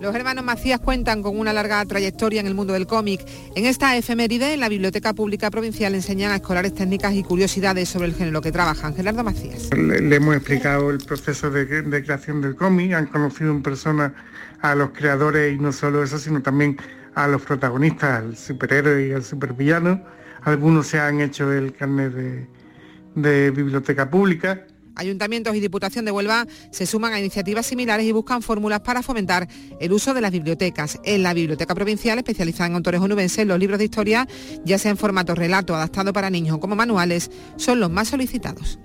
[0.00, 3.20] Los hermanos Macías cuentan con una larga trayectoria en el mundo del cómic.
[3.56, 8.06] En esta efeméride, en la Biblioteca Pública Provincial enseñan a escolares técnicas y curiosidades sobre
[8.06, 8.94] el género que trabajan.
[8.94, 9.70] Gerardo Macías.
[9.76, 11.66] Le, hemos explicado el proceso de,
[12.04, 14.14] creación del cómic, han conocido en persona
[14.60, 16.76] a los creadores y no solo eso, sino también
[17.16, 20.04] a los protagonistas, al superhéroe y al supervillano.
[20.42, 22.12] Algunos se han hecho el carnet
[23.16, 24.64] de biblioteca pública
[24.98, 29.48] Ayuntamientos y Diputación de Huelva se suman a iniciativas similares y buscan fórmulas para fomentar
[29.80, 31.00] el uso de las bibliotecas.
[31.04, 34.28] En la Biblioteca Provincial, especializada en autores onubenses, los libros de historia,
[34.64, 38.78] ya sea en formato relato adaptado para niños como manuales, son los más solicitados.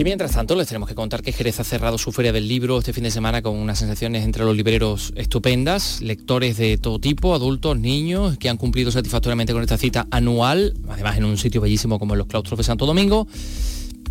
[0.00, 2.78] Y mientras tanto, les tenemos que contar que Jerez ha cerrado su feria del libro
[2.78, 7.34] este fin de semana con unas sensaciones entre los libreros estupendas, lectores de todo tipo,
[7.34, 11.98] adultos, niños, que han cumplido satisfactoriamente con esta cita anual, además en un sitio bellísimo
[11.98, 13.28] como los claustros de Santo Domingo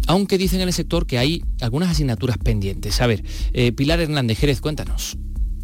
[0.05, 3.01] aunque dicen en el sector que hay algunas asignaturas pendientes.
[3.01, 3.23] A ver,
[3.53, 5.17] eh, Pilar Hernández Jerez, cuéntanos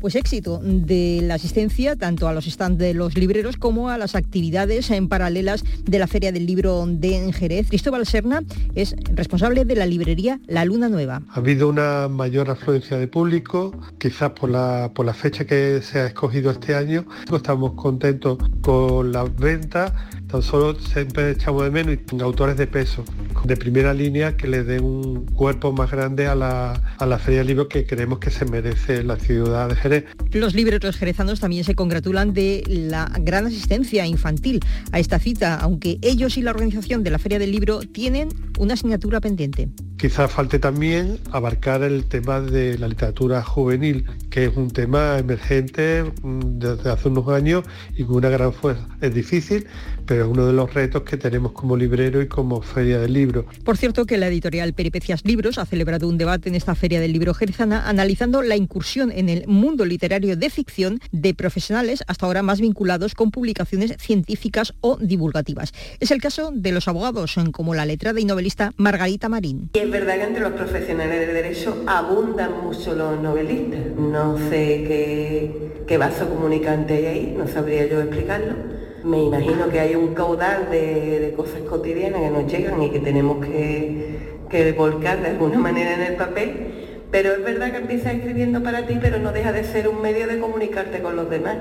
[0.05, 4.13] pues éxito de la asistencia tanto a los stands de los libreros como a las
[4.13, 7.69] actividades en paralelas de la Feria del Libro de Jerez.
[7.69, 8.43] Cristóbal Serna
[8.75, 11.23] es responsable de la librería La Luna Nueva.
[11.29, 16.01] Ha habido una mayor afluencia de público, quizás por la, por la fecha que se
[16.01, 17.07] ha escogido este año.
[17.33, 19.91] Estamos contentos con las ventas
[20.27, 23.05] Tan solo siempre echamos de menos y autores de peso,
[23.43, 27.39] de primera línea, que le den un cuerpo más grande a la, a la Feria
[27.39, 29.94] del Libro que creemos que se merece la ciudad de Jerez.
[30.31, 34.59] Los libreros jerezanos también se congratulan de la gran asistencia infantil
[34.91, 38.29] a esta cita, aunque ellos y la organización de la Feria del Libro tienen
[38.59, 39.69] una asignatura pendiente.
[39.97, 46.03] Quizás falte también abarcar el tema de la literatura juvenil, que es un tema emergente
[46.21, 47.63] mm, desde hace unos años
[47.95, 48.85] y con una gran fuerza.
[49.01, 49.65] Es difícil,
[50.05, 53.45] pero es uno de los retos que tenemos como librero y como feria del libro.
[53.63, 57.13] Por cierto que la editorial Peripecias Libros ha celebrado un debate en esta feria del
[57.13, 62.43] libro jerezana analizando la incursión en el mundo literario de ficción de profesionales hasta ahora
[62.43, 65.73] más vinculados con publicaciones científicas o divulgativas.
[65.99, 69.69] Es el caso de los abogados, como la letrada y novelista Margarita Marín.
[69.73, 73.95] Y es verdad que entre los profesionales de derecho abundan mucho los novelistas.
[73.97, 78.74] No sé qué, qué vaso comunicante hay ahí, no sabría yo explicarlo
[79.05, 83.45] me imagino que hay un caudal de, cosas cotidianas que nos llegan y que tenemos
[83.45, 84.17] que,
[84.49, 88.87] que volcar de alguna manera en el papel, pero es verdad que empiezas escribiendo para
[88.87, 91.57] ti, pero no deja de ser un medio de comunicarte con los demás.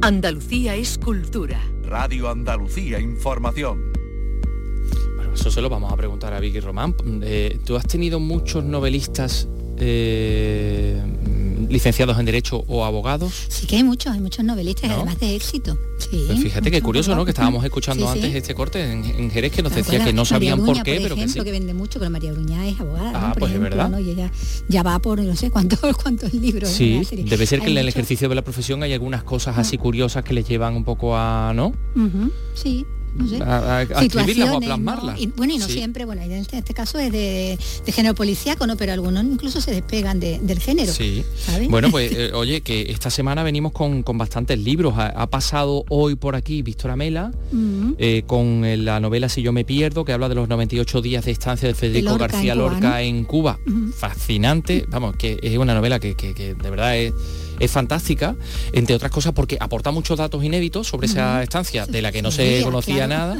[0.00, 1.60] Andalucía es cultura.
[1.82, 3.92] Radio Andalucía Información.
[5.16, 6.94] Bueno, eso se lo vamos a preguntar a Vicky Román.
[7.22, 11.02] Eh, ¿Tú has tenido muchos novelistas eh,
[11.68, 13.32] licenciados en Derecho o abogados.
[13.48, 15.78] Sí que hay muchos, hay muchos novelistas, además de éxito.
[16.10, 17.24] Pues fíjate qué curioso, ¿no?
[17.24, 20.82] Que estábamos escuchando antes este corte en, Jerez que nos decía que no sabían por
[20.82, 21.40] qué, pero que sí.
[21.40, 23.12] que vende mucho, pero María Bruñá es abogada.
[23.14, 23.98] Ah, pues es verdad.
[23.98, 24.30] Y ella
[24.68, 26.70] ya va por no sé cuántos, cuántos libros.
[26.70, 30.24] Sí, debe ser que en el ejercicio de la profesión hay algunas cosas así curiosas
[30.24, 31.72] que les llevan un poco a, ¿no?
[32.54, 32.86] sí
[33.44, 35.20] a, escribirlas o a plasmarlas.
[35.20, 38.76] Y, bueno, y no siempre, bueno, en este, este, caso es de, género policíaco, ¿no?
[38.76, 40.92] Pero algunos incluso se despegan del género.
[40.92, 41.24] Sí.
[41.68, 44.94] Bueno, pues eh, oye, que esta semana venimos con, bastantes libros.
[44.96, 47.32] Ha, pasado hoy por aquí Víctor Amela,
[47.98, 51.32] eh, con la novela Si yo me pierdo, que habla de los 98 días de
[51.32, 53.58] estancia de Federico García Lorca en Cuba.
[53.96, 57.12] Fascinante, vamos, que es una novela que, que de verdad es
[57.58, 58.36] es fantástica,
[58.72, 62.30] entre otras cosas porque aporta muchos datos inéditos sobre esa estancia de la que no
[62.30, 63.38] se conocía nada.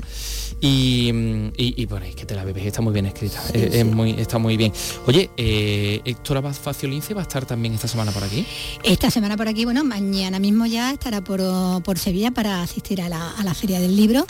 [0.60, 1.10] Y,
[1.56, 4.56] y, bueno, es que te la bebes, está muy bien escrita, es, muy, está muy
[4.56, 4.72] bien.
[5.06, 8.46] Oye, eh, Héctor Abad Faciolince va a estar también esta semana por aquí.
[8.82, 11.42] Esta semana por aquí, bueno, mañana mismo ya estará por,
[11.82, 14.26] por Sevilla para asistir a la, a la Feria del Libro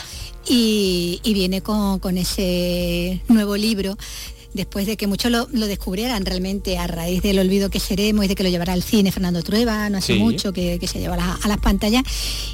[0.49, 3.95] y, viene con, con ese nuevo libro
[4.57, 8.35] después de que muchos lo, descubrieran realmente a raíz del olvido que seremos y de
[8.35, 11.57] que lo llevará al cine Fernando Trueba, no hace mucho que, se lleva a, las
[11.59, 12.03] pantallas,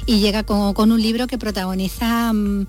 [0.06, 2.66] y llega con, un libro que protagoniza, mm,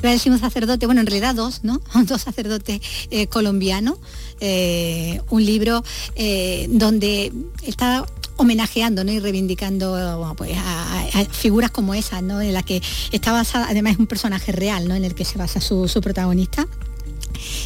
[0.00, 1.80] iba a decir un sacerdote, bueno, en realidad dos, ¿no?
[2.06, 2.80] Dos sacerdotes
[3.10, 3.98] eh, colombianos,
[4.40, 5.82] eh, un libro
[6.14, 7.32] eh, donde
[7.62, 8.06] está
[8.36, 12.40] homenajeando y reivindicando pues, a, figuras como esas, ¿no?
[12.40, 12.82] en la que
[13.12, 14.94] está basada, además es un personaje real, ¿no?
[14.94, 16.66] en el que se basa su protagonista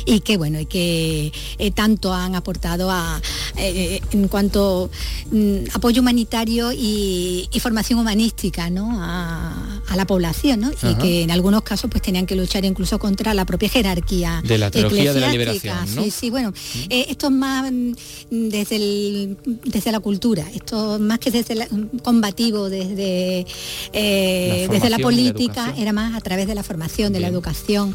[0.07, 3.20] y que bueno y que eh, tanto han aportado a,
[3.57, 4.91] eh, en cuanto
[5.31, 9.03] mm, apoyo humanitario y, formación humanística ¿no?
[9.03, 10.70] a, la población ¿no?
[10.70, 14.59] y que en algunos casos pues tenían que luchar incluso contra la propia jerarquía de
[14.59, 16.53] la teología de la liberación sí sí bueno
[16.89, 17.93] eh, esto es más mm,
[18.31, 23.45] desde el, desde la cultura esto más que desde el combativo desde
[23.93, 27.93] la desde la política era más a través de la formación de la educación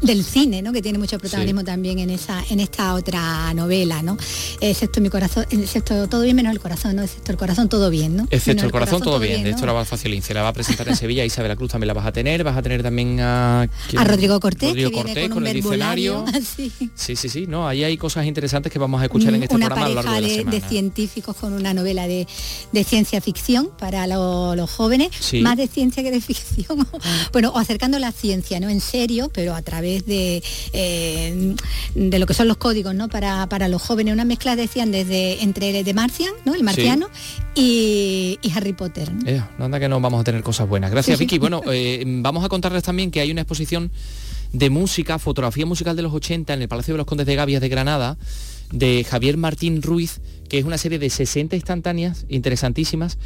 [0.00, 0.72] del cine ¿no?
[0.72, 4.16] que tiene mucho protagonismo también en esa en esta otra novela, ¿no?
[4.60, 7.02] Excepto mi corazón, excepto todo bien menos el corazón, ¿no?
[7.02, 8.26] Excepto el corazón todo bien, ¿no?
[8.30, 10.88] Excepto el, corazón, todo bien, de esto la va Facilín, se la va a presentar
[10.88, 14.04] en Sevilla, Isabel Cruz también la vas a tener, vas a tener también a a
[14.04, 16.24] Rodrigo Cortés, Rodrigo Cortés con, el diccionario.
[16.94, 19.86] Sí, sí, sí, no, ahí hay cosas interesantes que vamos a escuchar en este programa
[19.86, 20.50] a lo largo de, la semana.
[20.50, 22.26] de científicos con una novela de,
[22.72, 25.10] de ciencia ficción para los jóvenes,
[25.40, 26.86] más de ciencia que de ficción.
[27.32, 28.68] bueno, o acercando la ciencia, ¿no?
[28.68, 30.42] En serio, pero a través de
[30.72, 31.11] eh,
[31.94, 33.08] de lo que son los códigos ¿no?
[33.08, 34.12] para, para los jóvenes.
[34.12, 36.54] Una mezcla, decían, desde entre de Martian, ¿no?
[36.54, 37.08] el marciano,
[37.54, 39.10] y, Harry Potter.
[39.26, 40.90] Eh, no anda que no vamos a tener cosas buenas.
[40.90, 41.38] Gracias, Vicky.
[41.38, 43.90] Bueno, eh, vamos a contarles también que hay una exposición
[44.52, 47.60] de música, fotografía musical de los 80 en el Palacio de los Condes de Gavias
[47.60, 48.18] de Granada,
[48.70, 53.18] de Javier Martín Ruiz, que es una serie de 60 instantáneas interesantísimas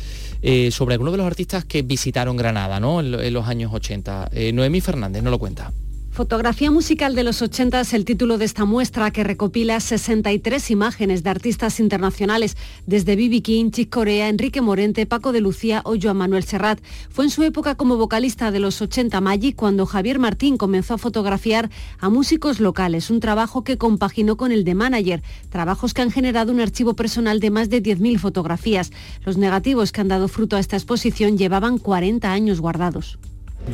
[0.43, 3.01] eh, sobre algunos de los artistas que visitaron Granada ¿no?
[3.01, 4.30] en, en los años 80.
[4.53, 5.72] Noemí Fernández no lo cuenta.
[6.17, 11.23] Fotografía musical de los 80 es el título de esta muestra que recopila 63 imágenes
[11.23, 12.57] de artistas internacionales,
[12.87, 16.81] desde Bibi King, Chick Corea, Enrique Morente, Paco de Lucía o Joan Manuel Serrat.
[17.11, 20.99] Fue en su época como vocalista de los 80 Magic cuando Javier Martín comenzó a
[20.99, 21.69] fotografiar
[22.01, 26.51] a músicos locales, un trabajo que compaginó con el de manager, trabajos que han generado
[26.51, 28.91] un archivo personal de más de 10.000 fotografías.
[29.27, 33.19] Los negativos que han dado fruto a esta exposición llevaban 40 años guardados.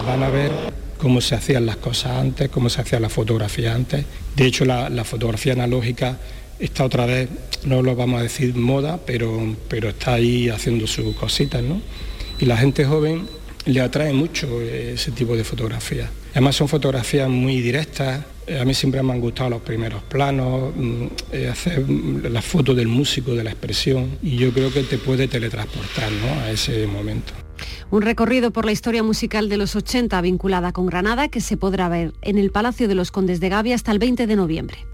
[0.05, 0.51] Van a ver
[1.03, 4.05] cómo se hacían las cosas antes, cómo se hacía la fotografía antes.
[4.37, 6.17] De hecho, la, fotografía analógica
[6.61, 7.29] está otra vez,
[7.65, 11.83] no lo vamos a decir moda, pero, pero está ahí haciendo sus cositas, ¿no?
[12.39, 13.27] Y la gente joven
[13.65, 16.09] le atrae mucho ese tipo de fotografías.
[16.31, 18.25] Además son fotografías muy directas.
[18.61, 22.87] A mí siempre me han gustado los primeros planos, mm, eh, hacer la foto del
[22.87, 26.13] músico, de la expresión, y yo creo que te puede teletransportar
[26.45, 27.42] a ese momento.
[27.91, 31.89] Un recorrido por la historia musical de los 80 vinculada con Granada que se podrá
[31.89, 34.87] ver en el Palacio de los Condes de Gavia hasta el 20 de noviembre.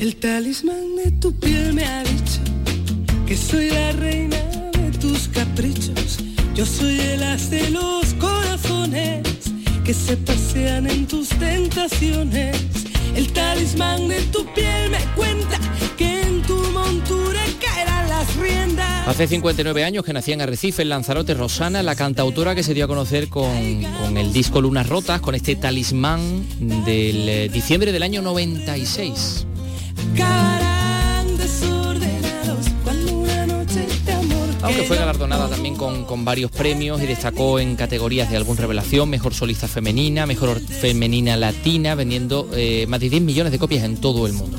[0.00, 1.32] El talismán de tu
[6.64, 9.22] Yo soy el as de los corazones
[9.84, 12.56] que se pasean en tus tentaciones.
[13.14, 15.58] El talismán de tu piel me cuenta
[15.98, 19.06] que en tu montura caerán las riendas.
[19.06, 22.86] Hace 59 años que nacía en Arrecife, en Lanzarote, Rosana, la cantautora que se dio
[22.86, 26.46] a conocer con, con el disco Lunas Rotas, con este talismán
[26.86, 29.46] del eh, diciembre del año 96.
[34.64, 39.34] Aunque fue galardonada también con, varios premios y destacó en categorías de álbum revelación, mejor
[39.34, 44.26] solista femenina, mejor femenina latina, vendiendo eh, más de 10 millones de copias en todo
[44.26, 44.56] el mundo.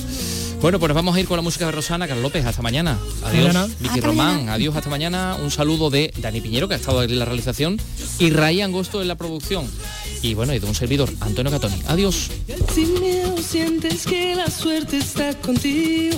[0.61, 2.97] Bueno, pues vamos a ir con la música de Rosana, Carlos López, hasta mañana.
[3.23, 5.37] Adiós, Vicky Román, adiós, hasta mañana.
[5.41, 7.79] Un saludo de Dani Piñero, que ha estado en la realización,
[8.19, 9.69] y Raí Angosto en la producción.
[10.21, 11.75] Y bueno, y de un servidor, Antonio Catoni.
[11.87, 12.31] Adiós.
[12.73, 16.17] Sin miedo sientes que la suerte está contigo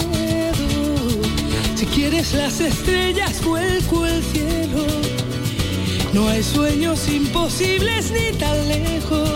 [1.93, 4.85] Quieres las estrellas, vuelco el cielo.
[6.13, 9.29] No hay sueños imposibles ni tan lejos.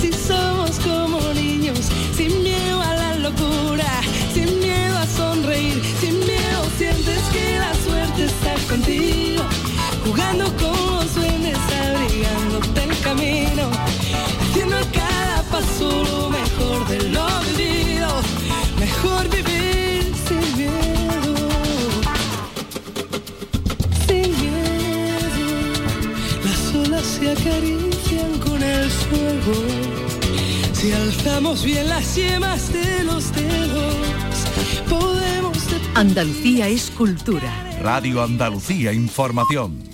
[0.00, 1.80] Si somos como niños,
[2.16, 3.86] sin miedo a la locura,
[4.32, 9.42] sin miedo a sonreír, sin miedo sientes que la suerte está contigo,
[10.04, 13.70] jugando como sueños, abrigándote el camino,
[14.40, 17.26] haciendo cada paso lo mejor de lo
[18.78, 19.35] mejor
[27.46, 29.54] acarician con el fuego.
[30.72, 33.94] Si alzamos bien las yemas de los dedos,
[34.88, 35.58] podemos...
[35.94, 37.50] Andalucía es cultura.
[37.80, 39.85] Radio Andalucía Información.